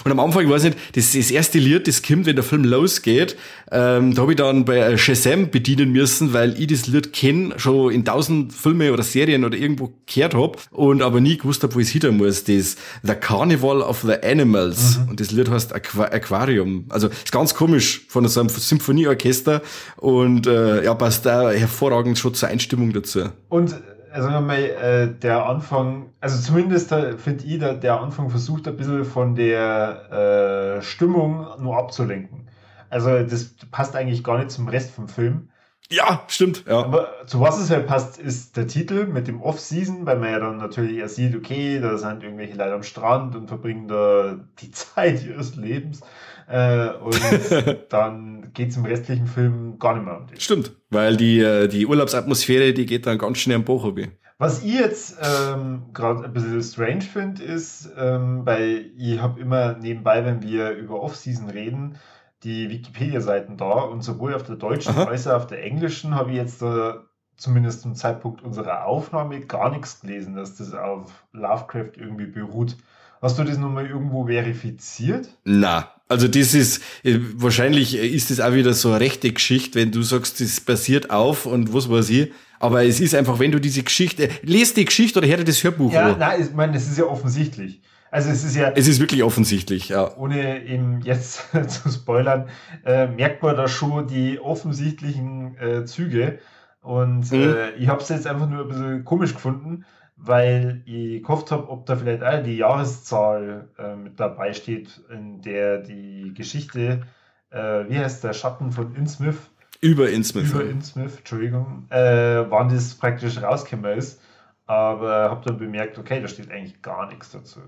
Und 0.04 0.12
am 0.12 0.20
Anfang, 0.20 0.44
ich 0.44 0.50
weiß 0.50 0.64
nicht, 0.64 0.78
das, 0.94 1.14
das 1.14 1.32
erste 1.32 1.60
Lied, 1.60 1.88
das 1.88 2.02
kommt, 2.02 2.26
wenn 2.26 2.36
der 2.36 2.44
Film 2.44 2.64
losgeht, 2.64 3.36
ähm, 3.72 4.14
da 4.14 4.22
habe 4.22 4.34
ich 4.34 4.38
dann 4.38 4.66
bei 4.66 4.98
Shazam 4.98 5.50
bedienen 5.50 5.92
müssen, 5.92 6.34
weil 6.34 6.60
ich 6.60 6.68
das 6.68 6.88
Lied 6.88 7.14
kenne, 7.14 7.54
schon 7.58 7.92
in 7.92 8.06
tausend 8.06 8.54
Filme 8.54 8.94
oder 8.94 9.04
Serien 9.04 9.46
oder 9.46 9.58
irgendwo 9.58 9.94
gehört 10.06 10.36
hab 10.36 10.62
und 10.72 11.02
aber 11.02 11.22
nie 11.22 11.38
gewusst 11.38 11.64
habe, 11.64 11.74
wo 11.76 11.80
ich 11.80 11.88
es 11.88 11.92
hinter 11.92 12.12
muss. 12.12 12.44
Das 12.44 12.76
The 13.02 13.14
Carnival 13.14 13.82
of 13.82 14.02
the 14.02 14.16
Animals. 14.24 15.00
Mhm. 15.00 15.10
Und 15.10 15.20
das 15.20 15.32
Lied 15.32 15.50
heißt 15.50 15.74
Aqu 15.74 16.04
Aquarium. 16.04 16.86
Also 16.90 17.08
ist 17.08 17.32
ganz 17.32 17.54
komisch 17.54 18.02
von 18.08 18.28
so 18.28 18.40
einem 18.40 18.50
Symphonieorchester 18.50 19.62
und 19.98 20.48
äh, 20.48 20.84
ja, 20.84 20.94
passt 20.94 21.26
da 21.26 21.52
hervorragend 21.52 22.18
schon 22.18 22.34
zur 22.34 22.50
Einstimmung 22.50 22.94
dazu. 22.94 23.30
Und 23.50 23.76
also 24.14 24.30
nochmal, 24.30 24.60
äh, 24.60 25.20
der 25.20 25.46
Anfang, 25.46 26.12
also 26.22 26.40
zumindest 26.42 26.90
finde 26.90 27.44
ich, 27.46 27.60
der, 27.60 27.74
der 27.74 28.00
Anfang 28.00 28.30
versucht 28.30 28.68
ein 28.68 28.78
bisschen 28.78 29.06
von 29.06 29.36
der 29.36 30.78
äh, 30.78 30.82
Stimmung 30.84 31.48
nur 31.60 31.78
abzulenken. 31.78 32.48
Also 32.90 33.24
das 33.24 33.56
passt 33.72 33.96
eigentlich 33.96 34.24
gar 34.24 34.38
nicht 34.38 34.52
zum 34.52 34.68
Rest 34.68 34.92
vom 34.92 35.08
Film. 35.08 35.50
Ja, 35.94 36.24
stimmt. 36.28 36.64
Ja. 36.68 36.80
Aber 36.80 37.10
zu 37.28 37.40
was 37.40 37.60
es 37.60 37.70
halt 37.70 37.86
passt, 37.86 38.18
ist 38.18 38.58
der 38.58 38.68
Titel 38.68 39.06
mit 39.06 39.28
dem 39.28 39.42
Off-Season, 39.42 40.06
weil 40.08 40.18
man 40.18 40.32
ja 40.32 40.40
dann 40.40 40.58
natürlich 40.58 40.98
erst 40.98 41.16
sieht, 41.16 41.36
okay, 41.36 41.80
da 41.80 41.98
sind 41.98 42.24
irgendwelche 42.24 42.58
Leute 42.58 42.74
am 42.74 42.84
Strand 42.84 43.36
und 43.36 43.48
verbringen 43.48 43.88
da 43.88 44.40
die 44.60 44.72
Zeit 44.72 45.24
ihres 45.24 45.56
Lebens. 45.56 46.02
Äh, 46.48 46.90
und 46.90 47.22
dann 47.90 48.52
geht 48.54 48.70
es 48.70 48.78
im 48.78 48.86
restlichen 48.86 49.28
Film 49.28 49.78
gar 49.78 49.94
nicht 49.94 50.06
mehr 50.06 50.18
um 50.18 50.28
das. 50.28 50.42
Stimmt, 50.42 50.72
weil 50.90 51.16
die, 51.16 51.40
äh, 51.40 51.68
die 51.68 51.86
Urlaubsatmosphäre, 51.86 52.74
die 52.74 52.86
geht 52.86 53.06
dann 53.06 53.20
ganz 53.20 53.38
schnell 53.38 53.58
am 53.58 53.64
Bauch. 53.64 53.94
Was 54.40 54.64
ich 54.64 54.74
jetzt 54.74 55.18
ähm, 55.22 55.84
gerade 55.94 56.24
ein 56.26 56.34
bisschen 56.34 56.62
strange 56.64 57.02
finde, 57.02 57.44
ist, 57.44 57.90
ähm, 57.98 58.42
weil 58.46 58.92
ich 58.98 59.22
habe 59.22 59.40
immer 59.40 59.78
nebenbei, 59.78 60.26
wenn 60.26 60.42
wir 60.42 60.72
über 60.72 61.02
Off-Season 61.02 61.50
reden, 61.50 61.98
die 62.44 62.70
Wikipedia-Seiten 62.70 63.58
da 63.58 63.82
und 63.82 64.04
sowohl 64.04 64.34
auf 64.34 64.44
der 64.44 64.56
deutschen 64.56 64.94
Aha. 64.94 65.06
als 65.06 65.28
auch 65.28 65.36
auf 65.36 65.48
der 65.48 65.64
englischen 65.64 66.16
habe 66.16 66.32
ich 66.32 66.38
jetzt 66.38 66.62
da 66.62 67.04
zumindest 67.36 67.82
zum 67.82 67.96
Zeitpunkt 67.96 68.44
unserer 68.44 68.86
Aufnahme 68.86 69.42
gar 69.42 69.72
nichts 69.72 70.02
gelesen, 70.02 70.36
dass 70.36 70.56
das 70.56 70.74
auf 70.74 71.12
Lovecraft 71.32 71.94
irgendwie 71.98 72.28
beruht. 72.28 72.78
Hast 73.22 73.40
du 73.40 73.44
das 73.44 73.58
nochmal 73.58 73.88
irgendwo 73.88 74.26
verifiziert? 74.26 75.30
Na, 75.46 75.90
also 76.10 76.28
das 76.28 76.54
ist, 76.54 76.84
äh, 77.04 77.18
wahrscheinlich 77.36 77.96
ist 77.96 78.30
das 78.30 78.42
auch 78.42 78.54
wieder 78.54 78.74
so 78.74 78.90
eine 78.90 79.00
rechte 79.00 79.32
Geschichte, 79.32 79.80
wenn 79.80 79.92
du 79.92 80.02
sagst, 80.02 80.42
das 80.42 80.60
basiert 80.60 81.10
auf 81.10 81.46
und 81.46 81.74
was 81.74 81.90
weiß 81.90 82.10
ich. 82.10 82.32
Aber 82.60 82.84
es 82.86 83.00
ist 83.00 83.16
einfach, 83.16 83.40
wenn 83.40 83.52
du 83.52 83.60
diese 83.60 83.84
Geschichte, 83.84 84.30
lest 84.42 84.78
die 84.78 84.86
Geschichte 84.86 85.20
oder 85.20 85.28
hör 85.28 85.38
dir 85.38 85.46
das 85.46 85.64
Hörbuch 85.64 85.92
Ja, 85.92 86.16
nein, 86.16 86.42
ich 86.42 86.54
meine, 86.54 86.76
es 86.76 86.88
ist 86.88 86.98
ja 86.98 87.06
offensichtlich. 87.06 87.82
Also 88.14 88.30
es 88.30 88.44
ist 88.44 88.56
ja. 88.56 88.72
Es 88.76 88.88
ist 88.88 89.00
wirklich 89.00 89.24
offensichtlich, 89.24 89.90
ja. 89.90 90.16
Ohne 90.18 90.64
eben 90.68 91.02
jetzt 91.02 91.48
zu 91.68 91.90
spoilern, 91.90 92.48
äh, 92.86 93.08
merkt 93.08 93.42
man 93.42 93.58
da 93.58 93.68
schon 93.68 94.06
die 94.06 94.40
offensichtlichen 94.40 95.58
äh, 95.58 95.84
Züge. 95.86 96.38
Und 96.84 97.32
mhm. 97.32 97.42
äh, 97.42 97.72
ich 97.72 97.88
habe 97.88 98.04
es 98.04 98.10
jetzt 98.10 98.28
einfach 98.28 98.48
nur 98.48 98.66
ein 98.66 98.68
bisschen 98.68 99.04
komisch 99.04 99.34
gefunden, 99.34 99.86
weil 100.16 100.84
ich 100.86 101.24
gehofft 101.24 101.50
habe, 101.50 101.68
ob 101.70 101.88
da 101.88 101.96
vielleicht 101.96 102.22
auch 102.22 102.44
die 102.44 102.58
Jahreszahl 102.58 103.70
äh, 103.80 103.96
mit 103.96 104.20
dabei 104.20 104.54
steht, 104.54 105.02
in 105.10 105.42
der 105.42 105.80
die 105.80 106.36
Geschichte, 106.36 107.02
äh, 107.50 107.58
wie 107.58 107.98
heißt 107.98 108.24
der 108.24 108.34
Schatten 108.34 108.72
von 108.72 108.94
Innsmouth? 108.94 109.50
Über 109.82 110.08
Innsmouth. 110.12 110.52
Über 110.52 110.64
Innsmouth, 110.66 111.18
Entschuldigung, 111.18 111.88
äh, 111.90 112.46
wann 112.48 112.70
das 112.70 112.94
praktisch 112.94 113.42
rausgekommen 113.42 113.98
ist. 113.98 114.22
Aber 114.68 115.32
habe 115.32 115.44
dann 115.46 115.58
bemerkt, 115.58 115.98
okay, 115.98 116.22
da 116.22 116.28
steht 116.28 116.52
eigentlich 116.52 116.80
gar 116.84 117.08
nichts 117.08 117.32
dazu. 117.32 117.60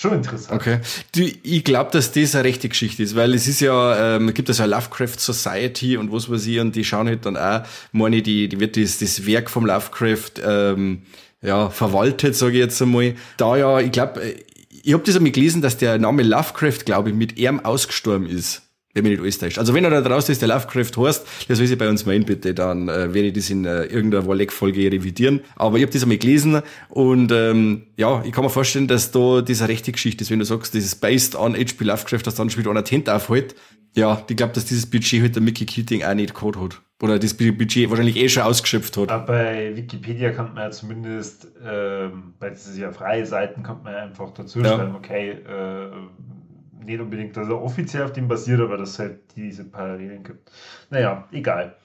Schon 0.00 0.12
interessant. 0.12 0.60
Okay. 0.60 0.78
Du, 1.12 1.28
ich 1.42 1.64
glaube, 1.64 1.90
dass 1.90 2.12
das 2.12 2.36
eine 2.36 2.44
rechte 2.44 2.68
Geschichte 2.68 3.02
ist, 3.02 3.16
weil 3.16 3.34
es 3.34 3.48
ist 3.48 3.58
ja, 3.58 4.14
ähm, 4.14 4.32
gibt 4.32 4.48
es 4.48 4.58
ja 4.58 4.64
Lovecraft 4.64 5.18
Society 5.18 5.96
und 5.96 6.12
was 6.12 6.30
weiß 6.30 6.46
ich, 6.46 6.60
und 6.60 6.76
die 6.76 6.84
schauen 6.84 7.08
halt 7.08 7.26
dann 7.26 7.36
auch, 7.36 7.62
meine, 7.90 8.22
die, 8.22 8.48
die 8.48 8.60
wird 8.60 8.76
das, 8.76 8.98
das 8.98 9.26
Werk 9.26 9.50
vom 9.50 9.66
Lovecraft 9.66 10.40
ähm, 10.40 11.02
ja, 11.42 11.68
verwaltet, 11.70 12.36
sage 12.36 12.52
ich 12.52 12.58
jetzt 12.58 12.80
einmal. 12.80 13.16
Da 13.38 13.56
ja, 13.56 13.80
ich 13.80 13.90
glaube, 13.90 14.22
äh, 14.22 14.36
ich 14.84 14.92
habe 14.92 15.02
das 15.02 15.16
einmal 15.16 15.32
gelesen, 15.32 15.62
dass 15.62 15.78
der 15.78 15.98
Name 15.98 16.22
Lovecraft, 16.22 16.84
glaube 16.84 17.10
ich, 17.10 17.16
mit 17.16 17.36
ihm 17.36 17.58
ausgestorben 17.58 18.28
ist 18.28 18.67
wenn 18.98 19.04
mich 19.04 19.18
nicht 19.18 19.22
alles 19.22 19.38
täuscht. 19.38 19.58
Also 19.58 19.74
wenn 19.74 19.84
er 19.84 19.90
da 19.90 20.00
draußen 20.00 20.32
ist, 20.32 20.42
der 20.42 20.48
Lovecraft 20.48 20.96
heißt, 20.96 21.26
der 21.48 21.56
soll 21.56 21.66
sich 21.66 21.78
bei 21.78 21.88
uns 21.88 22.06
melden, 22.06 22.26
bitte, 22.26 22.54
dann 22.54 22.88
äh, 22.88 23.14
werde 23.14 23.28
ich 23.28 23.32
das 23.32 23.50
in 23.50 23.64
äh, 23.64 23.84
irgendeiner 23.84 24.26
Walleck-Folge 24.26 24.92
revidieren. 24.92 25.40
Aber 25.56 25.76
ich 25.76 25.82
habe 25.82 25.92
das 25.92 26.02
einmal 26.02 26.18
gelesen 26.18 26.62
und 26.88 27.32
ähm, 27.32 27.82
ja, 27.96 28.22
ich 28.24 28.32
kann 28.32 28.44
mir 28.44 28.50
vorstellen, 28.50 28.88
dass 28.88 29.10
da 29.10 29.40
diese 29.40 29.68
rechte 29.68 29.92
Geschichte 29.92 30.22
ist, 30.22 30.30
wenn 30.30 30.38
du 30.38 30.44
sagst, 30.44 30.74
das 30.74 30.84
ist 30.84 30.96
based 31.00 31.36
on 31.36 31.54
H.P. 31.54 31.84
Lovecraft, 31.84 32.22
dass 32.24 32.34
dann 32.34 32.50
spielt 32.50 32.68
einer 32.68 32.84
Tent 32.84 33.08
aufhält. 33.08 33.54
Ja, 33.96 34.22
ich 34.28 34.36
glaube, 34.36 34.52
dass 34.52 34.66
dieses 34.66 34.88
Budget 34.88 35.22
halt 35.22 35.34
der 35.34 35.42
Mickey 35.42 35.64
Keating 35.64 36.04
auch 36.04 36.14
nicht 36.14 36.34
gehabt 36.34 36.56
hat. 36.56 36.82
Oder 37.00 37.18
das 37.18 37.34
Budget 37.34 37.90
wahrscheinlich 37.90 38.16
eh 38.16 38.28
schon 38.28 38.42
ausgeschöpft 38.42 38.96
hat. 38.96 39.10
Aber 39.10 39.26
bei 39.26 39.76
Wikipedia 39.76 40.32
kann 40.32 40.52
man 40.54 40.64
ja 40.64 40.70
zumindest, 40.70 41.46
ähm, 41.64 42.34
weil 42.40 42.50
das 42.50 42.66
ist 42.66 42.76
ja 42.76 42.90
freie 42.90 43.24
Seiten, 43.24 43.62
kann 43.62 43.82
man 43.84 43.92
ja 43.92 44.00
einfach 44.00 44.32
dazu 44.34 44.60
schreiben, 44.60 44.92
ja. 44.92 44.96
okay, 44.96 45.30
äh, 45.30 45.90
nicht 46.88 47.00
unbedingt, 47.00 47.36
dass 47.36 47.48
er 47.48 47.62
offiziell 47.62 48.02
auf 48.02 48.12
dem 48.12 48.26
basiert, 48.26 48.60
aber 48.60 48.76
dass 48.76 48.90
es 48.90 48.98
halt 48.98 49.20
diese 49.36 49.64
Parallelen 49.64 50.24
gibt. 50.24 50.50
Naja, 50.90 51.28
egal. 51.30 51.76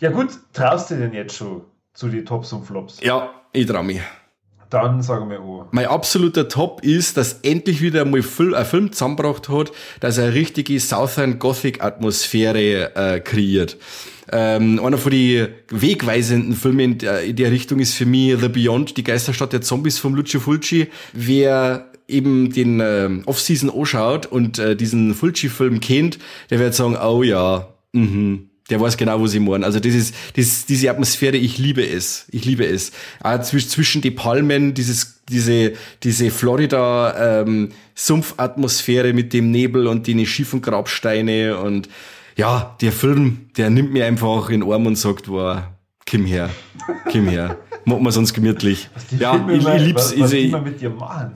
Ja 0.00 0.10
gut, 0.10 0.28
traust 0.52 0.90
du 0.90 0.96
denn 0.96 1.12
jetzt 1.12 1.36
schon 1.36 1.62
zu 1.94 2.08
den 2.08 2.24
Tops 2.24 2.52
und 2.52 2.64
Flops? 2.64 3.00
Ja, 3.00 3.30
ich 3.52 3.66
trau 3.66 3.82
mich. 3.82 4.00
Dann 4.70 5.02
sagen 5.02 5.30
wir 5.30 5.42
oh. 5.42 5.64
Mein 5.70 5.86
absoluter 5.86 6.46
Top 6.48 6.84
ist, 6.84 7.16
dass 7.16 7.40
endlich 7.40 7.80
wieder 7.80 8.04
mal 8.04 8.20
ein 8.20 8.64
Film 8.66 8.92
zusammengebracht 8.92 9.48
hat, 9.48 9.72
dass 10.00 10.18
er 10.18 10.24
eine 10.24 10.34
richtige 10.34 10.78
Southern 10.78 11.38
Gothic 11.38 11.82
Atmosphäre 11.82 12.94
äh, 12.94 13.20
kreiert. 13.20 13.78
Ähm, 14.30 14.78
einer 14.84 14.98
von 14.98 15.10
den 15.10 15.48
wegweisenden 15.70 16.54
Filmen 16.54 16.80
in 16.80 16.98
der, 16.98 17.22
in 17.22 17.36
der 17.36 17.50
Richtung 17.50 17.78
ist 17.80 17.94
für 17.94 18.04
mich 18.04 18.38
The 18.38 18.48
Beyond, 18.48 18.98
die 18.98 19.04
Geisterstadt 19.04 19.54
der 19.54 19.62
Zombies 19.62 19.98
von 19.98 20.14
Lucio 20.14 20.38
Fulci. 20.38 20.88
Wer 21.14 21.90
eben 22.08 22.52
den 22.52 22.80
äh, 22.80 23.08
Off-Season 23.26 23.70
anschaut 23.70 24.26
und 24.26 24.58
äh, 24.58 24.74
diesen 24.74 25.14
Fulci-Film 25.14 25.80
kennt, 25.80 26.18
der 26.50 26.58
wird 26.58 26.74
sagen, 26.74 26.96
oh 26.96 27.22
ja, 27.22 27.68
mhm, 27.92 28.48
der 28.70 28.80
weiß 28.80 28.96
genau, 28.96 29.20
wo 29.20 29.26
sie 29.26 29.40
meinen. 29.40 29.64
Also 29.64 29.80
das 29.80 29.94
ist, 29.94 30.14
das, 30.36 30.66
diese 30.66 30.90
Atmosphäre, 30.90 31.36
ich 31.36 31.58
liebe 31.58 31.86
es. 31.86 32.26
Ich 32.30 32.44
liebe 32.44 32.66
es. 32.66 32.92
Auch 33.22 33.40
zwischen, 33.40 33.68
zwischen 33.70 34.02
die 34.02 34.10
Palmen, 34.10 34.74
dieses, 34.74 35.22
diese, 35.28 35.72
diese 36.02 36.30
Florida 36.30 37.42
ähm, 37.42 37.70
Sumpfatmosphäre 37.94 39.12
mit 39.12 39.32
dem 39.32 39.50
Nebel 39.50 39.86
und 39.86 40.06
den 40.06 40.24
schiefen 40.26 40.60
Grabsteine 40.60 41.58
und 41.58 41.88
ja, 42.36 42.76
der 42.80 42.92
Film, 42.92 43.50
der 43.56 43.68
nimmt 43.68 43.92
mir 43.92 44.06
einfach 44.06 44.48
in 44.50 44.60
den 44.60 44.72
Arm 44.72 44.86
und 44.86 44.96
sagt, 44.96 45.28
wow, 45.28 45.58
komm 46.08 46.24
her, 46.24 46.50
komm 47.10 47.28
her, 47.28 47.56
machen 47.84 48.04
wir 48.04 48.12
sonst 48.12 48.32
gemütlich. 48.32 48.88
ja, 49.18 49.44
ich, 49.50 49.66
ich 49.66 49.82
lieb's. 49.82 50.12
Was, 50.12 50.20
was 50.20 50.32
ich, 50.32 50.52
mit 50.52 50.80
dir 50.80 50.90
machen? 50.90 51.32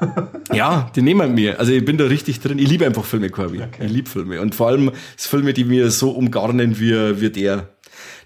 ja, 0.52 0.90
die 0.94 1.02
nehmen 1.02 1.34
mir. 1.34 1.58
Also 1.58 1.72
ich 1.72 1.84
bin 1.84 1.98
da 1.98 2.04
richtig 2.04 2.40
drin. 2.40 2.58
Ich 2.58 2.68
liebe 2.68 2.86
einfach 2.86 3.04
Filme, 3.04 3.30
Corby. 3.30 3.62
Okay. 3.62 3.86
Ich 3.86 3.92
liebe 3.92 4.10
Filme. 4.10 4.40
Und 4.40 4.54
vor 4.54 4.68
allem 4.68 4.92
Filme, 5.16 5.52
die 5.52 5.64
mir 5.64 5.90
so 5.90 6.10
umgarnen 6.10 6.78
wie, 6.78 7.20
wie 7.20 7.30
der. 7.30 7.68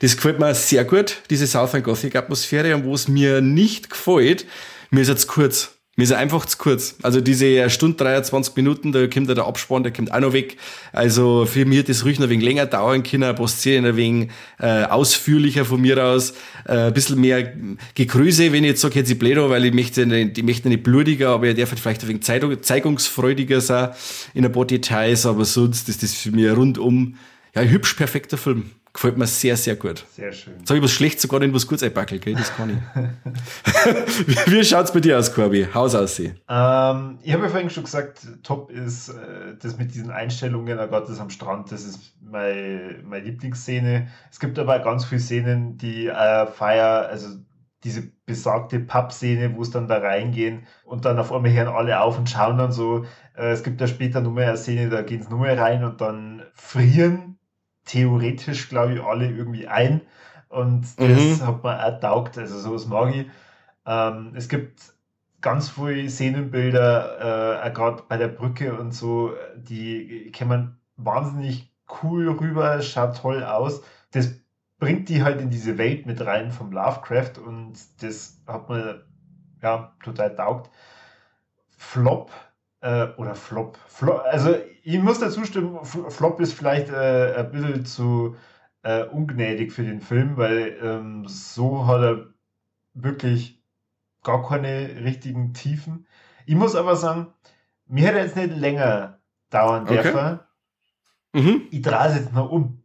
Das 0.01 0.17
gefällt 0.17 0.39
mir 0.39 0.55
sehr 0.55 0.85
gut, 0.85 1.19
diese 1.31 1.47
Southern 1.47 1.83
Gothic 1.83 2.17
Atmosphäre. 2.17 2.75
Und 2.75 2.85
wo 2.85 2.95
es 2.95 3.09
mir 3.09 3.41
nicht 3.41 3.91
gefällt, 3.91 4.47
mir 4.91 5.01
ist 5.01 5.09
jetzt 5.09 5.27
kurz. 5.27 5.78
Mir 5.99 6.05
ist 6.05 6.13
einfach 6.13 6.47
zu 6.47 6.59
kurz. 6.59 6.95
Also 7.03 7.21
diese 7.21 7.69
Stunde 7.71 7.97
23 7.97 8.55
Minuten, 8.55 8.93
da 8.93 9.05
kommt 9.09 9.29
der 9.29 9.45
Abspann, 9.45 9.83
der 9.83 9.93
kommt 9.93 10.13
auch 10.13 10.21
noch 10.21 10.33
weg. 10.33 10.57
Also 10.93 11.45
für 11.45 11.65
mich 11.65 11.81
hat 11.81 11.89
das 11.89 12.05
ruhig 12.05 12.21
noch 12.21 12.29
ein 12.29 12.31
wenig 12.31 12.45
länger 12.45 12.67
dauern 12.67 13.03
können, 13.03 13.25
ein 13.25 13.35
paar 13.35 13.49
Szenen 13.49 13.85
ein 13.85 13.97
wenig 13.97 14.31
äh, 14.61 14.85
ausführlicher 14.85 15.65
von 15.65 15.81
mir 15.81 16.01
aus, 16.05 16.35
äh, 16.67 16.87
ein 16.87 16.95
bisschen 16.95 17.21
mehr 17.21 17.53
Gegrüße, 17.97 18.53
wenn 18.53 18.63
ich 18.63 18.71
jetzt 18.71 18.81
sage, 18.81 18.95
jetzt 18.95 19.11
ich 19.11 19.19
blöd 19.19 19.39
weil 19.39 19.65
ich 19.65 19.75
möchte, 19.75 20.07
nicht, 20.07 20.39
ich 20.39 20.45
möchte 20.45 20.69
nicht 20.69 20.85
blutiger, 20.85 21.31
aber 21.31 21.49
er 21.49 21.55
darf 21.55 21.71
halt 21.71 21.81
vielleicht 21.81 22.05
ein 22.05 22.09
wenig 22.11 22.63
zeigungsfreudiger 22.63 23.61
sein 23.61 23.89
in 24.35 24.45
ein 24.45 24.53
paar 24.53 24.67
Details, 24.67 25.27
aber 25.27 25.45
sonst 25.45 25.89
ist 25.89 26.05
das 26.05 26.15
für 26.15 26.31
mich 26.31 26.49
rundum 26.49 27.17
ja, 27.57 27.63
ein 27.63 27.71
hübsch 27.71 27.95
perfekter 27.95 28.39
Film. 28.39 28.71
Gefällt 28.99 29.17
mir 29.17 29.29
sehr, 29.29 29.57
sehr 29.57 29.77
gut. 29.77 30.05
Sehr 30.11 30.33
schön. 30.33 30.55
Sag 30.65 30.77
ich 30.77 30.83
was 30.83 30.91
Schlechtes 30.91 31.23
sogar 31.23 31.41
in 31.43 31.55
was 31.55 31.69
Gutes 31.69 31.85
einpackelt, 31.85 32.21
gell? 32.21 32.35
Das 32.35 32.53
kann 32.57 32.71
ich. 32.71 34.47
Wie 34.53 34.65
schaut's 34.65 34.93
bei 34.93 34.99
dir 34.99 35.17
aus, 35.17 35.33
Corby? 35.33 35.69
Haus 35.73 35.95
aussehen? 35.95 36.41
Ähm, 36.49 37.21
ich 37.23 37.33
habe 37.33 37.45
ja 37.45 37.49
vorhin 37.49 37.71
schon 37.71 37.85
gesagt, 37.85 38.27
top 38.43 38.73
ist 38.73 39.11
äh, 39.11 39.55
das 39.63 39.79
mit 39.79 39.95
diesen 39.95 40.11
Einstellungen, 40.11 40.81
oh 40.81 40.89
Gott, 40.89 41.09
das 41.09 41.21
am 41.21 41.31
Strand, 41.31 41.71
das 41.71 41.85
ist 41.85 42.17
mein, 42.21 43.05
meine 43.09 43.25
Lieblingsszene. 43.25 44.09
Es 44.33 44.41
gibt 44.41 44.59
aber 44.59 44.81
ganz 44.81 45.05
viele 45.05 45.21
Szenen, 45.21 45.79
die 45.79 46.09
äh, 46.09 46.49
feier, 46.49 47.09
also 47.09 47.29
diese 47.85 48.03
besagte 48.27 48.81
Pub-Szene, 48.81 49.55
wo 49.55 49.63
es 49.63 49.71
dann 49.71 49.87
da 49.87 49.99
reingehen 49.99 50.67
und 50.85 51.05
dann 51.05 51.21
auf 51.21 51.31
einmal 51.31 51.53
hören 51.53 51.69
alle 51.69 52.01
auf 52.01 52.19
und 52.19 52.29
schauen 52.29 52.59
dann 52.59 52.73
so. 52.73 53.05
Äh, 53.37 53.53
es 53.53 53.63
gibt 53.63 53.81
da 53.81 53.87
später 53.87 54.21
nur 54.23 54.33
mehr 54.33 54.49
eine 54.49 54.57
Szene, 54.57 54.89
da 54.89 55.03
gehen 55.03 55.21
es 55.21 55.31
nur 55.31 55.39
mehr 55.39 55.57
rein 55.57 55.85
und 55.85 56.01
dann 56.01 56.43
frieren 56.53 57.38
theoretisch, 57.89 58.69
glaube 58.69 58.95
ich, 58.95 59.03
alle 59.03 59.29
irgendwie 59.29 59.67
ein. 59.67 60.03
Und 60.49 60.87
das 60.99 61.09
mhm. 61.09 61.47
hat 61.47 61.63
man 61.63 61.81
auch 61.81 62.01
taugt, 62.01 62.39
also 62.39 62.59
sowas 62.59 62.87
mag 62.87 63.15
ich. 63.15 63.27
Ähm, 63.87 64.33
es 64.35 64.49
gibt 64.49 64.81
ganz 65.41 65.71
viele 65.71 66.09
Szenenbilder, 66.09 67.65
äh, 67.65 67.71
gerade 67.71 68.03
bei 68.09 68.17
der 68.17 68.29
Brücke 68.29 68.79
und 68.79 68.93
so, 68.93 69.33
die 69.57 70.33
kommen 70.37 70.79
wahnsinnig 70.97 71.73
cool 72.03 72.29
rüber, 72.29 72.81
schaut 72.83 73.19
toll 73.19 73.45
aus. 73.45 73.83
Das 74.13 74.35
bringt 74.79 75.09
die 75.09 75.23
halt 75.23 75.41
in 75.41 75.51
diese 75.51 75.79
Welt 75.79 76.07
mit 76.07 76.25
rein 76.25 76.51
vom 76.51 76.73
Lovecraft 76.73 77.39
und 77.45 77.75
das 78.01 78.41
hat 78.47 78.69
man 78.69 79.03
ja 79.63 79.93
total 80.03 80.35
taugt. 80.35 80.71
Flop 81.77 82.31
äh, 82.81 83.09
oder 83.17 83.35
Flop. 83.35 83.79
Flop. 83.87 84.23
Also 84.25 84.55
ich 84.83 84.99
muss 84.99 85.19
dazu 85.19 85.45
stimmen, 85.45 85.85
Flop 85.85 86.41
ist 86.41 86.53
vielleicht 86.53 86.91
äh, 86.91 87.35
ein 87.37 87.51
bisschen 87.51 87.85
zu 87.85 88.37
äh, 88.83 89.05
ungnädig 89.05 89.73
für 89.73 89.83
den 89.83 90.01
Film, 90.01 90.37
weil 90.37 90.79
ähm, 90.83 91.27
so 91.27 91.87
hat 91.87 92.03
er 92.03 92.27
wirklich 92.95 93.63
gar 94.23 94.47
keine 94.47 95.05
richtigen 95.05 95.55
Tiefen. 95.55 96.07
Ich 96.47 96.55
muss 96.55 96.75
aber 96.75 96.97
sagen, 96.97 97.33
mir 97.87 98.07
hätte 98.07 98.19
jetzt 98.19 98.37
nicht 98.37 98.57
länger 98.57 99.21
dauern 99.51 99.85
okay. 99.85 100.03
dürfen. 100.03 100.41
Mhm. 101.33 101.63
Ich 101.71 101.83
drehe 101.83 102.09
es 102.09 102.17
jetzt 102.17 102.33
noch 102.33 102.51
um. 102.51 102.83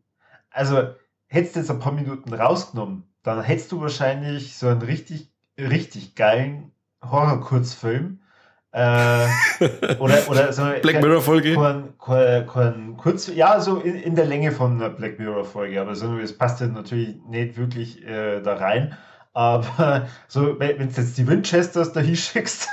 Also, 0.49 0.93
hättest 1.27 1.56
du 1.56 1.60
jetzt 1.60 1.71
ein 1.71 1.79
paar 1.79 1.93
Minuten 1.93 2.34
rausgenommen, 2.34 3.03
dann 3.23 3.41
hättest 3.41 3.71
du 3.71 3.82
wahrscheinlich 3.82 4.56
so 4.58 4.67
einen 4.67 4.82
richtig, 4.82 5.32
richtig 5.58 6.15
geilen 6.15 6.71
Horror-Kurzfilm 7.01 8.19
äh, 8.74 9.28
oder, 10.00 10.18
oder 10.30 10.52
so 10.54 10.64
Black 10.82 11.02
Mirror 11.02 11.22
Folge? 11.22 11.54
Kein, 11.54 11.94
kein, 12.04 12.48
kein 12.48 12.98
kurz, 12.98 13.28
ja, 13.28 13.60
so 13.60 13.78
in, 13.78 13.96
in, 13.96 14.16
der 14.16 14.26
Länge 14.26 14.52
von 14.52 14.74
einer 14.74 14.90
Black 14.90 15.20
Mirror 15.20 15.46
Folge, 15.46 15.80
aber 15.80 15.96
so, 15.96 16.18
es 16.18 16.36
passt 16.36 16.60
ja 16.60 16.68
natürlich 16.68 17.16
nicht 17.30 17.56
wirklich 17.56 18.04
äh, 18.06 18.42
da 18.42 18.56
rein. 18.56 18.98
Aber 19.34 20.08
so, 20.28 20.60
wenn 20.60 20.78
du 20.78 20.84
jetzt 20.86 21.18
die 21.18 21.28
Winchesters 21.28 21.94
da 21.94 22.00
hinschickst, 22.00 22.70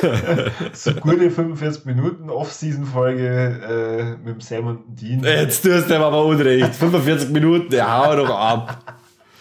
so 0.72 0.94
gute 0.94 1.30
45 1.30 1.84
Minuten 1.84 2.28
Off-Season-Folge 2.30 4.16
äh, 4.18 4.24
mit 4.24 4.34
dem 4.34 4.40
Sam 4.40 4.66
und 4.66 5.00
Dean. 5.00 5.22
Jetzt 5.22 5.62
tust 5.62 5.90
du 5.90 5.96
aber 5.96 6.24
unrecht. 6.24 6.74
45 6.74 7.30
Minuten, 7.30 7.72
ja, 7.72 8.04
hau 8.04 8.16
doch 8.16 8.30
ab. 8.30 8.78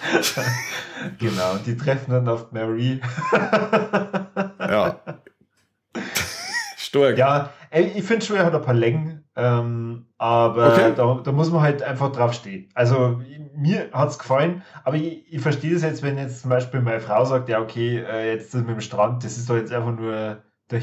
genau, 1.20 1.58
die 1.66 1.76
treffen 1.76 2.12
dann 2.12 2.28
auf 2.28 2.52
Mary. 2.52 3.02
Ja. 6.94 7.16
Stark. 7.16 7.18
Ja, 7.18 7.50
ich 7.72 8.04
finde 8.04 8.26
schon, 8.26 8.38
er 8.38 8.46
hat 8.46 8.56
ein 8.56 8.62
paar 8.62 8.74
Längen, 8.74 9.24
ähm, 9.36 10.08
aber 10.18 10.74
okay. 10.74 10.94
da, 10.96 11.22
da, 11.24 11.32
muss 11.32 11.52
man 11.52 11.62
halt 11.62 11.84
einfach 11.84 12.12
drauf 12.12 12.34
stehen. 12.34 12.70
Also 12.74 13.22
mir 13.56 13.90
hat 13.92 14.10
es 14.10 14.20
gefallen, 14.20 14.64
aber 14.84 14.96
ich, 14.96 15.32
ich 15.32 15.42
verstehe 15.42 15.74
das 15.74 15.84
jetzt, 15.84 16.02
wenn 16.02 16.18
jetzt 16.18 16.42
zum 16.42 16.50
Beispiel 16.50 16.82
meine 16.82 17.00
Frau 17.00 17.26
sagt, 17.26 17.50
ja 17.50 17.60
okay, 17.60 18.00
äh, 18.00 18.34
jetzt 18.34 18.54
mit 18.54 18.68
dem 18.68 18.82
Strand, 18.82 19.24
das 19.24 19.38
ist 19.38 19.50
doch 19.50 19.56
jetzt 19.56 19.72
einfach 19.72 19.96
nur 19.96 20.42
der 20.72 20.82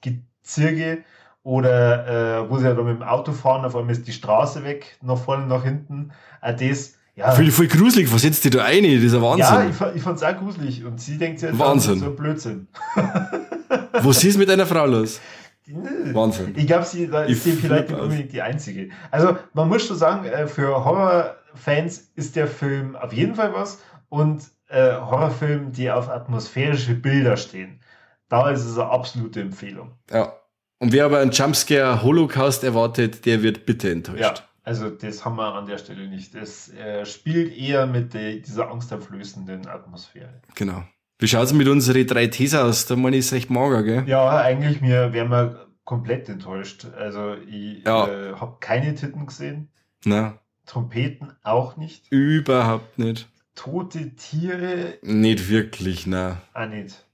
Gezirge 0.00 1.04
oder 1.42 2.42
äh, 2.44 2.50
wo 2.50 2.58
sie 2.58 2.64
ja 2.64 2.74
da 2.74 2.82
mit 2.82 2.96
dem 2.96 3.02
Auto 3.02 3.32
fahren, 3.32 3.64
auf 3.64 3.76
einmal 3.76 3.92
ist 3.92 4.06
die 4.06 4.12
Straße 4.12 4.64
weg, 4.64 4.98
nach 5.02 5.18
vorne, 5.18 5.46
nach 5.46 5.64
hinten. 5.64 6.12
Äh, 6.42 6.54
das, 6.54 6.94
ja. 7.14 7.32
Voll, 7.32 7.50
voll 7.50 7.66
gruselig, 7.66 8.12
was 8.12 8.22
setzt 8.22 8.44
die 8.44 8.50
da 8.50 8.64
ein? 8.64 8.84
Dieser 8.84 9.20
Wahnsinn. 9.20 9.44
Ja, 9.44 9.64
ich, 9.64 9.96
ich 9.96 10.02
fand 10.02 10.18
es 10.18 10.22
auch 10.22 10.36
gruselig 10.36 10.84
und 10.84 11.00
sie 11.00 11.18
denkt 11.18 11.40
sich 11.40 11.48
jetzt 11.48 11.58
Wahnsinn. 11.58 11.98
so 11.98 12.06
ein 12.06 12.16
Blödsinn. 12.16 12.68
Was 13.92 14.24
ist 14.24 14.38
mit 14.38 14.48
deiner 14.48 14.66
Frau 14.66 14.86
los? 14.86 15.20
Wahnsinn. 15.66 16.54
Ich 16.56 16.66
glaube, 16.66 16.84
sie 16.84 17.08
da 17.08 17.24
ist 17.24 17.44
sie 17.44 17.52
vielleicht 17.52 17.90
nicht 17.90 18.00
unbedingt 18.00 18.32
die 18.32 18.40
einzige. 18.40 18.90
Also, 19.10 19.36
man 19.52 19.68
muss 19.68 19.86
schon 19.86 19.96
sagen, 19.96 20.24
äh, 20.24 20.46
für 20.46 20.84
Horrorfans 20.84 22.10
ist 22.14 22.36
der 22.36 22.46
Film 22.46 22.96
auf 22.96 23.12
jeden 23.12 23.34
Fall 23.34 23.52
was 23.52 23.78
und 24.08 24.42
äh, 24.68 24.92
Horrorfilme, 24.94 25.70
die 25.70 25.90
auf 25.90 26.08
atmosphärische 26.08 26.94
Bilder 26.94 27.36
stehen, 27.36 27.80
da 28.28 28.50
ist 28.50 28.64
es 28.64 28.78
eine 28.78 28.90
absolute 28.90 29.40
Empfehlung. 29.40 29.92
Ja. 30.10 30.32
Und 30.80 30.92
wer 30.92 31.06
aber 31.06 31.18
einen 31.18 31.32
Jumpscare 31.32 32.02
Holocaust 32.02 32.62
erwartet, 32.62 33.26
der 33.26 33.42
wird 33.42 33.66
bitte 33.66 33.90
enttäuscht. 33.90 34.20
Ja, 34.20 34.34
also 34.62 34.90
das 34.90 35.24
haben 35.24 35.36
wir 35.36 35.54
an 35.54 35.66
der 35.66 35.78
Stelle 35.78 36.06
nicht. 36.06 36.34
Das 36.34 36.68
äh, 36.68 37.04
spielt 37.04 37.56
eher 37.56 37.86
mit 37.86 38.14
de, 38.14 38.40
dieser 38.40 38.70
angsterflößenden 38.70 39.66
Atmosphäre. 39.66 40.40
Genau. 40.54 40.84
Wie 41.18 41.26
schaut 41.26 41.46
es 41.46 41.52
mit 41.52 41.66
unseren 41.66 42.06
drei 42.06 42.28
Ts 42.28 42.54
aus? 42.54 42.86
Da 42.86 42.94
meine 42.94 43.16
ich 43.16 43.26
es 43.26 43.32
recht 43.32 43.50
mager, 43.50 43.82
gell? 43.82 44.04
Ja, 44.06 44.38
eigentlich 44.38 44.80
mir 44.80 45.12
wären 45.12 45.30
wir 45.30 45.66
komplett 45.84 46.28
enttäuscht. 46.28 46.86
Also 46.96 47.34
ich 47.34 47.84
ja. 47.84 48.06
äh, 48.06 48.34
habe 48.36 48.58
keine 48.60 48.94
Titten 48.94 49.26
gesehen. 49.26 49.68
Na. 50.04 50.38
Trompeten 50.66 51.32
auch 51.42 51.76
nicht. 51.76 52.12
Überhaupt 52.12 52.98
nicht. 52.98 53.28
Tote 53.56 54.14
Tiere. 54.14 54.98
Nicht 55.02 55.48
wirklich, 55.48 56.06
na. 56.06 56.40
Auch 56.54 56.68
nicht. 56.68 57.04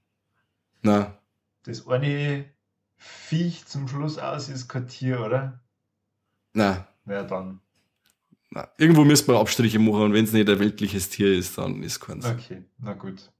Na. 0.83 1.17
Das 1.63 1.87
eine 1.87 2.45
Viech 2.97 3.65
zum 3.65 3.87
Schluss 3.87 4.19
aus 4.19 4.49
ist 4.49 4.67
kein 4.67 4.87
Tier, 4.87 5.21
oder? 5.21 5.61
Na. 6.53 6.87
Ja, 7.07 7.23
dann. 7.23 7.61
Na. 8.51 8.67
Irgendwo 8.77 9.03
müsste 9.03 9.31
man 9.31 9.41
Abstriche 9.41 9.79
machen 9.79 10.03
und 10.03 10.13
wenn 10.13 10.25
es 10.25 10.33
nicht 10.33 10.47
ein 10.47 10.59
weltliches 10.59 11.09
Tier 11.09 11.33
ist, 11.33 11.57
dann 11.57 11.81
ist 11.81 11.99
keins. 11.99 12.25
Okay, 12.25 12.65
na 12.77 12.93
gut. 12.93 13.31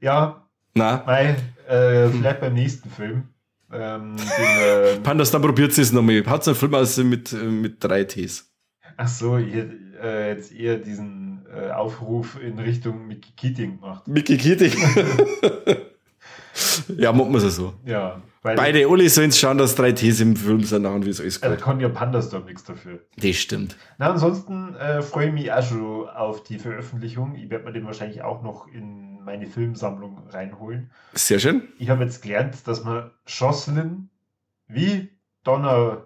Ja. 0.00 0.46
Na. 0.74 1.02
Mei, 1.06 1.36
äh, 1.68 2.08
vielleicht 2.08 2.40
beim 2.40 2.54
nächsten 2.54 2.90
Film. 2.90 3.28
Ähm, 3.72 4.16
den, 4.16 4.96
äh, 4.96 5.00
Pandas, 5.00 5.30
dann 5.30 5.42
probiert 5.42 5.76
es 5.76 5.92
nochmal. 5.92 6.24
Hat 6.26 6.46
einen 6.46 6.56
Film 6.56 6.74
aus 6.74 6.96
mit, 6.98 7.32
äh, 7.32 7.36
mit 7.36 7.82
drei 7.82 8.04
Ts. 8.04 8.50
Ach 8.96 9.08
so, 9.08 9.38
ich 9.38 9.54
hätte 9.54 9.76
äh, 10.02 10.28
jetzt 10.30 10.52
eher 10.52 10.76
diesen 10.78 11.46
äh, 11.54 11.70
Aufruf 11.70 12.38
in 12.40 12.58
Richtung 12.58 13.06
Mickey 13.06 13.32
Keating 13.36 13.80
gemacht. 13.80 14.08
Mickey 14.08 14.36
Keating? 14.36 14.72
ja, 16.96 17.12
machen 17.12 17.32
wir 17.32 17.42
es 17.42 17.56
so. 17.56 17.74
Ja. 17.84 18.20
Beide 18.42 18.86
alle 18.88 19.08
sollen 19.10 19.32
schauen, 19.32 19.58
dass 19.58 19.74
drei 19.74 19.92
Ts 19.92 20.20
im 20.20 20.34
Film 20.34 20.64
sind, 20.64 20.84
wie 21.04 21.10
es 21.10 21.20
alles 21.20 21.40
geht. 21.40 21.50
Da 21.50 21.56
kann 21.56 21.78
ja 21.78 21.90
Pandas 21.90 22.30
doch 22.30 22.44
nichts 22.44 22.64
dafür. 22.64 23.00
Das 23.18 23.36
stimmt. 23.36 23.76
Na, 23.98 24.10
ansonsten 24.10 24.74
äh, 24.76 25.02
freue 25.02 25.28
ich 25.28 25.32
mich 25.34 25.52
auch 25.52 25.62
schon 25.62 26.08
auf 26.08 26.42
die 26.42 26.58
Veröffentlichung. 26.58 27.34
Ich 27.34 27.50
werde 27.50 27.66
mir 27.66 27.72
den 27.72 27.84
wahrscheinlich 27.84 28.22
auch 28.22 28.42
noch 28.42 28.66
in 28.66 29.09
meine 29.24 29.46
Filmsammlung 29.46 30.28
reinholen. 30.28 30.90
Sehr 31.12 31.38
schön. 31.38 31.68
Ich 31.78 31.90
habe 31.90 32.04
jetzt 32.04 32.22
gelernt, 32.22 32.66
dass 32.66 32.84
man 32.84 33.10
Jocelyn 33.26 34.08
wie 34.66 35.10
Donner, 35.44 36.04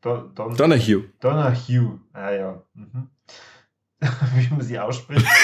Don, 0.00 0.34
Don, 0.34 0.56
Donnerhue. 0.56 1.04
Donnerhue. 1.20 2.00
Ah 2.12 2.30
ja. 2.30 2.62
Mhm. 2.74 3.08
wie 4.34 4.48
man 4.50 4.60
sie 4.60 4.78
ausspricht. 4.78 5.26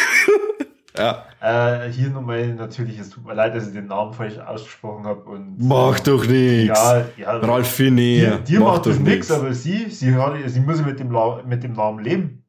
Ja. 0.97 1.25
Äh, 1.41 1.91
hier 1.91 2.11
nochmal 2.11 2.49
natürlich, 2.49 2.99
es 2.99 3.11
tut 3.11 3.25
mir 3.25 3.35
leid, 3.35 3.55
dass 3.55 3.67
ich 3.67 3.73
den 3.73 3.87
Namen 3.87 4.13
falsch 4.13 4.39
ausgesprochen 4.39 5.05
habe. 5.05 5.23
Und, 5.23 5.57
mach 5.59 5.99
äh, 5.99 6.03
doch 6.03 6.27
nichts. 6.27 6.79
Ja, 6.79 7.07
ja, 7.17 7.37
Ralf 7.39 7.69
Finney. 7.69 8.21
Dir, 8.21 8.39
dir 8.39 8.61
mach 8.61 8.75
macht 8.75 8.87
doch 8.87 8.99
nichts, 8.99 9.31
aber 9.31 9.55
sie, 9.55 9.89
sie, 9.89 10.15
hat, 10.15 10.35
sie 10.47 10.61
muss 10.61 10.85
mit 10.85 11.01
dem, 11.01 11.17
mit 11.47 11.63
dem 11.63 11.73
Namen 11.73 12.05
leben. 12.05 12.42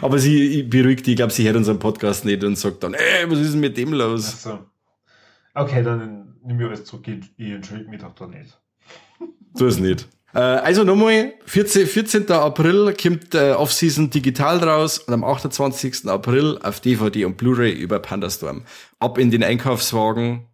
Aber 0.00 0.18
sie 0.18 0.62
beruhigt 0.62 1.06
die, 1.06 1.12
ich 1.12 1.16
glaube, 1.16 1.32
sie 1.32 1.46
hört 1.46 1.56
unseren 1.56 1.78
Podcast 1.78 2.24
nicht 2.24 2.42
und 2.44 2.56
sagt 2.56 2.82
dann, 2.82 2.94
ey, 2.94 3.30
was 3.30 3.38
ist 3.38 3.52
denn 3.52 3.60
mit 3.60 3.76
dem 3.76 3.92
los? 3.92 4.32
Ach 4.34 4.38
so. 4.38 4.58
Okay, 5.54 5.82
dann 5.82 6.36
nimm 6.44 6.60
ich 6.60 6.66
alles 6.66 6.84
zurück. 6.84 7.06
Ich 7.06 7.50
entschuldige 7.50 7.90
mich 7.90 8.00
doch 8.00 8.14
da 8.14 8.26
nicht. 8.26 8.58
So 9.52 9.66
ist 9.66 9.80
nicht. 9.80 10.06
Äh, 10.32 10.38
also 10.38 10.84
nochmal, 10.84 11.34
14, 11.46 11.88
14. 11.88 12.30
April 12.30 12.94
kommt 12.94 13.34
äh, 13.34 13.52
Off-Season 13.52 14.10
digital 14.10 14.58
raus 14.58 14.98
und 14.98 15.12
am 15.12 15.24
28. 15.24 16.06
April 16.06 16.58
auf 16.62 16.78
DVD 16.78 17.24
und 17.24 17.36
Blu-ray 17.36 17.72
über 17.72 17.98
Pandastorm. 17.98 18.62
Ab 19.00 19.18
in 19.18 19.32
den 19.32 19.42
Einkaufswagen, 19.42 20.46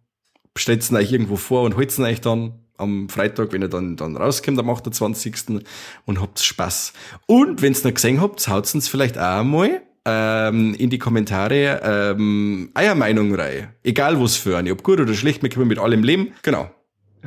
bestellt 0.53 0.91
euch 0.91 1.11
irgendwo 1.11 1.35
vor 1.35 1.61
und 1.61 1.75
holt's 1.75 1.99
euch 1.99 2.21
dann 2.21 2.53
am 2.77 3.09
Freitag, 3.09 3.51
wenn 3.53 3.61
ihr 3.61 3.67
dann, 3.67 3.95
dann 3.95 4.15
rauskommt, 4.15 4.59
am 4.59 4.69
28. 4.69 5.61
und 6.05 6.21
habt 6.21 6.39
Spaß. 6.39 6.93
Und 7.25 7.61
wenn's 7.61 7.83
noch 7.83 7.93
gesehen 7.93 8.21
habt, 8.21 8.47
haut's 8.47 8.73
uns 8.75 8.87
vielleicht 8.87 9.17
auch 9.17 9.39
einmal 9.39 9.81
ähm, 10.05 10.73
in 10.75 10.89
die 10.89 10.99
Kommentare 10.99 11.81
ähm, 11.83 12.71
euer 12.75 12.95
Meinung 12.95 13.35
rein. 13.35 13.69
Egal 13.83 14.21
was 14.21 14.35
für 14.35 14.57
eine, 14.57 14.71
ob 14.71 14.83
gut 14.83 14.99
oder 14.99 15.13
schlecht, 15.13 15.43
wir 15.43 15.49
können 15.49 15.67
mit 15.67 15.79
allem 15.79 16.03
leben. 16.03 16.33
Genau. 16.43 16.69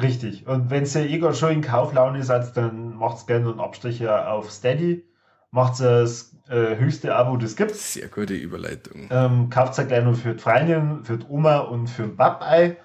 Richtig. 0.01 0.47
Und 0.47 0.71
wenn 0.71 0.85
ihr 0.85 1.11
eh 1.11 1.35
schon 1.35 1.53
in 1.53 1.61
Kauflaune 1.61 2.23
seid, 2.23 2.57
dann 2.57 2.97
macht 2.97 3.27
gerne 3.27 3.51
einen 3.51 3.61
Abstrich 3.61 4.07
auf 4.09 4.51
Steady. 4.51 5.05
Macht 5.51 5.81
das 5.81 6.37
äh, 6.49 6.77
höchste 6.77 7.15
Abo, 7.15 7.37
das 7.37 7.57
gibt. 7.57 7.75
Sehr 7.75 8.09
gute 8.09 8.35
Überleitung. 8.35 9.09
Ähm, 9.11 9.51
kauft 9.51 9.79
es 9.79 9.87
gleich 9.87 10.05
noch 10.05 10.17
für 10.17 10.35
die 10.35 10.39
Freundin, 10.39 11.05
für 11.05 11.19
die 11.19 11.27
Oma 11.29 11.59
und 11.59 11.89
für 11.89 12.03
den 12.03 12.17
Babei. 12.17 12.77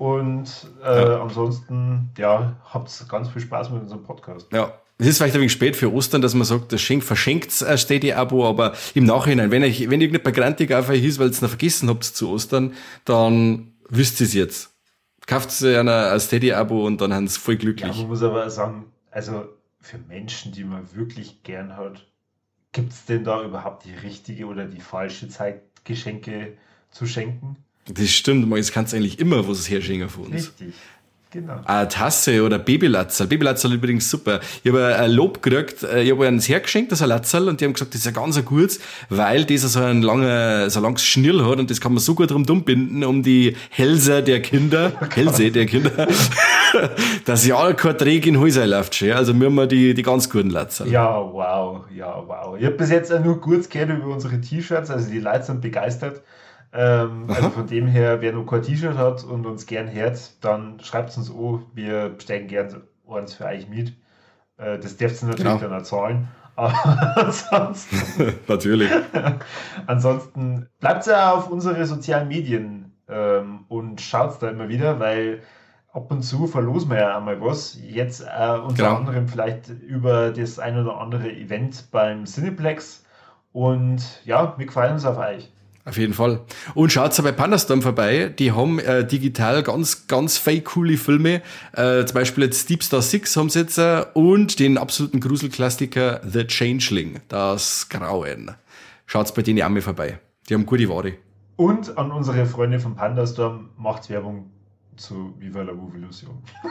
Und 0.00 0.48
äh, 0.82 1.02
ja. 1.02 1.22
ansonsten, 1.22 2.10
ja, 2.16 2.56
habt 2.64 3.08
ganz 3.08 3.28
viel 3.28 3.42
Spaß 3.42 3.70
mit 3.70 3.82
unserem 3.82 4.02
Podcast. 4.02 4.50
Ja. 4.52 4.72
Es 4.98 5.06
ist 5.06 5.16
vielleicht 5.16 5.34
ein 5.34 5.40
wenig 5.40 5.52
spät 5.52 5.76
für 5.76 5.90
Ostern, 5.90 6.20
dass 6.20 6.34
man 6.34 6.44
sagt, 6.44 6.72
das 6.72 6.80
Schenk, 6.82 7.02
verschenkt 7.02 7.62
ein 7.62 7.78
Steady-Abo, 7.78 8.46
aber 8.46 8.74
im 8.92 9.04
Nachhinein, 9.04 9.50
wenn 9.50 9.62
ich, 9.62 9.88
wenn 9.88 10.02
irgendein 10.02 10.34
Grantig 10.34 10.74
auf 10.74 10.90
euch 10.90 11.02
ist, 11.02 11.18
weil 11.18 11.28
ihr 11.28 11.30
es 11.30 11.40
noch 11.40 11.48
vergessen 11.48 11.88
habt 11.88 12.04
zu 12.04 12.28
Ostern, 12.28 12.74
dann 13.06 13.72
wisst 13.88 14.20
ihr 14.20 14.26
es 14.26 14.34
jetzt 14.34 14.70
kauft 15.30 15.62
einer 15.62 16.10
ein 16.10 16.20
Steady-Abo 16.20 16.84
und 16.86 17.00
dann 17.00 17.14
haben 17.14 17.28
sie 17.28 17.38
voll 17.38 17.56
glücklich. 17.56 17.94
Ja, 17.94 18.00
man 18.00 18.08
muss 18.08 18.22
aber 18.22 18.50
sagen, 18.50 18.86
also 19.12 19.48
für 19.80 19.98
Menschen, 19.98 20.52
die 20.52 20.64
man 20.64 20.92
wirklich 20.94 21.44
gern 21.44 21.76
hat, 21.76 22.04
gibt 22.72 22.92
es 22.92 23.04
denn 23.04 23.22
da 23.22 23.42
überhaupt 23.44 23.84
die 23.84 23.94
richtige 23.94 24.46
oder 24.46 24.66
die 24.66 24.80
falsche 24.80 25.28
Zeit, 25.28 25.62
Geschenke 25.84 26.58
zu 26.90 27.06
schenken? 27.06 27.56
Das 27.86 28.10
stimmt, 28.10 28.48
man 28.48 28.62
kann 28.62 28.84
es 28.84 28.94
eigentlich 28.94 29.18
immer 29.18 29.46
was 29.48 29.68
herschenken 29.68 30.08
von 30.08 30.26
uns. 30.26 30.34
Richtig. 30.34 30.74
Genau. 31.32 31.60
Eine 31.64 31.86
Tasse 31.86 32.42
oder 32.42 32.58
Babylatzerl. 32.58 33.28
Babylatzerl 33.28 33.74
übrigens 33.74 34.10
super. 34.10 34.40
Ich 34.64 34.72
habe 34.72 34.96
ein 34.96 35.12
Lob 35.12 35.40
gekriegt, 35.40 35.84
äh, 35.84 36.02
ich 36.02 36.10
habe 36.10 36.26
eins 36.26 36.48
hergeschenkt, 36.48 36.90
das 36.90 36.98
ist 36.98 37.02
ein 37.04 37.08
Latzerl, 37.08 37.48
und 37.48 37.60
die 37.60 37.66
haben 37.66 37.72
gesagt, 37.72 37.94
das 37.94 38.00
ist 38.00 38.08
ein 38.08 38.14
ganz 38.14 38.44
gutes, 38.44 38.80
weil 39.10 39.44
das 39.44 39.62
so 39.62 39.78
ein 39.78 40.02
langer, 40.02 40.68
so 40.70 40.80
ein 40.80 40.82
langes 40.82 41.04
Schnirl 41.04 41.48
hat 41.48 41.60
und 41.60 41.70
das 41.70 41.80
kann 41.80 41.92
man 41.92 42.00
so 42.00 42.16
gut 42.16 42.32
drum 42.32 42.64
binden, 42.64 43.04
um 43.04 43.22
die 43.22 43.56
Hälse 43.68 44.24
der 44.24 44.42
Kinder, 44.42 44.92
Hälse 45.14 45.52
der 45.52 45.66
Kinder, 45.66 46.08
dass 47.24 47.46
ja 47.46 47.72
kein 47.74 47.96
Träg 47.96 48.26
in 48.26 48.40
Häuser 48.40 48.66
läuft. 48.66 49.00
Also 49.00 49.32
wir 49.38 49.46
haben 49.46 49.68
die, 49.68 49.94
die 49.94 50.02
ganz 50.02 50.28
guten 50.28 50.50
Latzerl. 50.50 50.88
Ja, 50.90 51.14
wow, 51.14 51.84
ja, 51.94 52.24
wow. 52.26 52.56
Ich 52.58 52.66
habe 52.66 52.74
bis 52.74 52.90
jetzt 52.90 53.12
nur 53.22 53.40
kurz 53.40 53.68
gehört 53.68 53.90
über 53.90 54.12
unsere 54.12 54.40
T-Shirts, 54.40 54.90
also 54.90 55.08
die 55.08 55.20
Leute 55.20 55.44
sind 55.44 55.60
begeistert. 55.60 56.22
Ähm, 56.72 57.24
also 57.28 57.50
von 57.50 57.66
dem 57.66 57.86
her, 57.86 58.20
wer 58.20 58.32
noch 58.32 58.46
kein 58.46 58.62
T-Shirt 58.62 58.96
hat 58.96 59.24
und 59.24 59.46
uns 59.46 59.66
gern 59.66 59.90
hört, 59.90 60.44
dann 60.44 60.78
schreibt 60.80 61.10
es 61.10 61.16
uns 61.16 61.30
an. 61.30 61.66
Wir 61.74 62.10
bestellen 62.10 62.46
gern 62.46 62.82
eins 63.08 63.34
für 63.34 63.46
euch 63.46 63.68
mit. 63.68 63.92
Äh, 64.56 64.78
das 64.78 64.96
dürft 64.96 65.22
ihr 65.22 65.28
natürlich 65.28 65.52
genau. 65.52 65.68
dann 65.68 65.80
auch 65.80 65.82
zahlen. 65.82 66.28
Aber 66.56 67.16
ansonsten. 67.16 68.34
natürlich. 68.48 68.90
ansonsten 69.86 70.68
bleibt 70.78 71.06
ja 71.06 71.32
auf 71.32 71.50
unsere 71.50 71.84
sozialen 71.86 72.28
Medien 72.28 72.92
ähm, 73.08 73.64
und 73.68 74.00
schaut 74.00 74.40
da 74.40 74.50
immer 74.50 74.68
wieder, 74.68 75.00
weil 75.00 75.42
ab 75.92 76.10
und 76.12 76.22
zu 76.22 76.46
verlosen 76.46 76.90
wir 76.90 76.98
ja 76.98 77.16
einmal 77.16 77.40
was. 77.40 77.78
Jetzt 77.82 78.20
äh, 78.20 78.58
unter 78.58 78.84
genau. 78.84 78.96
anderem 78.96 79.26
vielleicht 79.26 79.68
über 79.68 80.30
das 80.30 80.58
ein 80.58 80.78
oder 80.78 81.00
andere 81.00 81.32
Event 81.32 81.90
beim 81.90 82.26
Cineplex. 82.26 83.04
Und 83.52 84.24
ja, 84.24 84.54
wir 84.56 84.70
freuen 84.70 84.92
uns 84.92 85.04
auf 85.04 85.18
euch. 85.18 85.50
Auf 85.90 85.96
jeden 85.96 86.14
Fall. 86.14 86.40
Und 86.76 86.92
schaut 86.92 87.20
bei 87.20 87.32
Pandastorm 87.32 87.82
vorbei. 87.82 88.32
Die 88.38 88.52
haben 88.52 88.78
äh, 88.78 89.04
digital 89.04 89.64
ganz, 89.64 90.06
ganz 90.06 90.38
fake 90.38 90.66
coole 90.66 90.96
Filme. 90.96 91.42
Äh, 91.72 92.04
zum 92.04 92.14
Beispiel 92.14 92.44
jetzt 92.44 92.70
Deep 92.70 92.84
Star 92.84 93.02
6 93.02 93.36
haben 93.36 93.50
sie 93.50 93.58
jetzt 93.58 93.76
äh, 93.76 94.04
und 94.14 94.60
den 94.60 94.78
absoluten 94.78 95.18
Gruselklassiker 95.18 96.20
The 96.24 96.46
Changeling, 96.46 97.18
das 97.26 97.88
Grauen. 97.88 98.52
schaut's 99.06 99.34
bei 99.34 99.42
denen 99.42 99.60
auch 99.64 99.68
mal 99.68 99.82
vorbei. 99.82 100.20
Die 100.48 100.54
haben 100.54 100.64
gute 100.64 100.88
Ware. 100.88 101.14
Und 101.56 101.98
an 101.98 102.12
unsere 102.12 102.46
Freunde 102.46 102.78
vom 102.78 102.94
Pandastorm 102.94 103.70
macht 103.76 104.08
Werbung 104.10 104.48
zu 104.96 105.34
Viva 105.40 105.62
la 105.62 105.72
Illusion. 105.72 106.40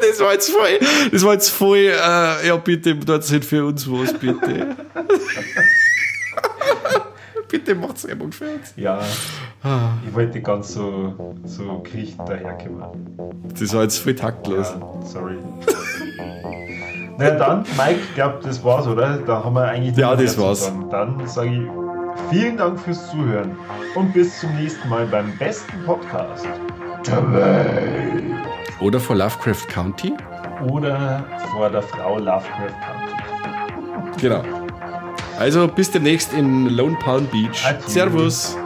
das 0.00 0.18
war 0.18 0.32
jetzt 0.32 0.50
voll, 0.50 0.80
das 1.12 1.22
war 1.22 1.34
jetzt 1.34 1.50
voll, 1.50 1.78
äh, 1.78 2.48
ja 2.48 2.56
bitte, 2.56 2.96
dort 2.96 3.22
sind 3.22 3.44
für 3.44 3.64
uns 3.64 3.88
was, 3.88 4.12
bitte. 4.12 4.76
bitte 7.54 7.76
macht's 7.76 8.04
Werbung 8.04 8.32
für 8.32 8.46
uns. 8.46 8.74
Ja, 8.76 8.98
ich 10.04 10.12
wollte 10.12 10.40
ganz 10.40 10.74
so, 10.74 11.34
so 11.44 11.84
kriechend 11.84 12.28
daherkommen. 12.28 12.82
Das 13.56 13.72
war 13.72 13.82
jetzt 13.82 13.98
voll 13.98 14.16
taktlos. 14.16 14.74
Ja, 14.74 15.06
sorry. 15.06 15.36
Na 17.16 17.30
dann, 17.30 17.64
Mike, 17.76 18.00
ich 18.08 18.14
glaube, 18.16 18.40
das 18.42 18.64
war's, 18.64 18.88
oder? 18.88 19.18
Da 19.18 19.44
haben 19.44 19.54
wir 19.54 19.68
eigentlich 19.68 19.96
Ja, 19.96 20.16
das 20.16 20.36
war's. 20.36 20.72
Dann 20.90 21.24
sage 21.28 21.50
ich 21.50 21.62
vielen 22.28 22.56
Dank 22.56 22.80
fürs 22.80 23.08
Zuhören 23.08 23.56
und 23.94 24.12
bis 24.12 24.40
zum 24.40 24.52
nächsten 24.56 24.88
Mal 24.88 25.06
beim 25.06 25.30
besten 25.38 25.84
Podcast 25.86 26.48
der 27.06 27.32
Welt. 27.32 28.24
Oder 28.80 28.98
vor 28.98 29.14
Lovecraft 29.14 29.68
County. 29.68 30.12
Oder 30.68 31.24
vor 31.52 31.70
der 31.70 31.82
Frau 31.82 32.18
Lovecraft 32.18 32.74
County. 32.82 34.20
Genau. 34.20 34.63
Also 35.38 35.68
bis 35.68 35.90
demnächst 35.90 36.32
in 36.32 36.68
Lone 36.68 36.96
Palm 36.98 37.26
Beach. 37.26 37.64
Servus. 37.86 38.56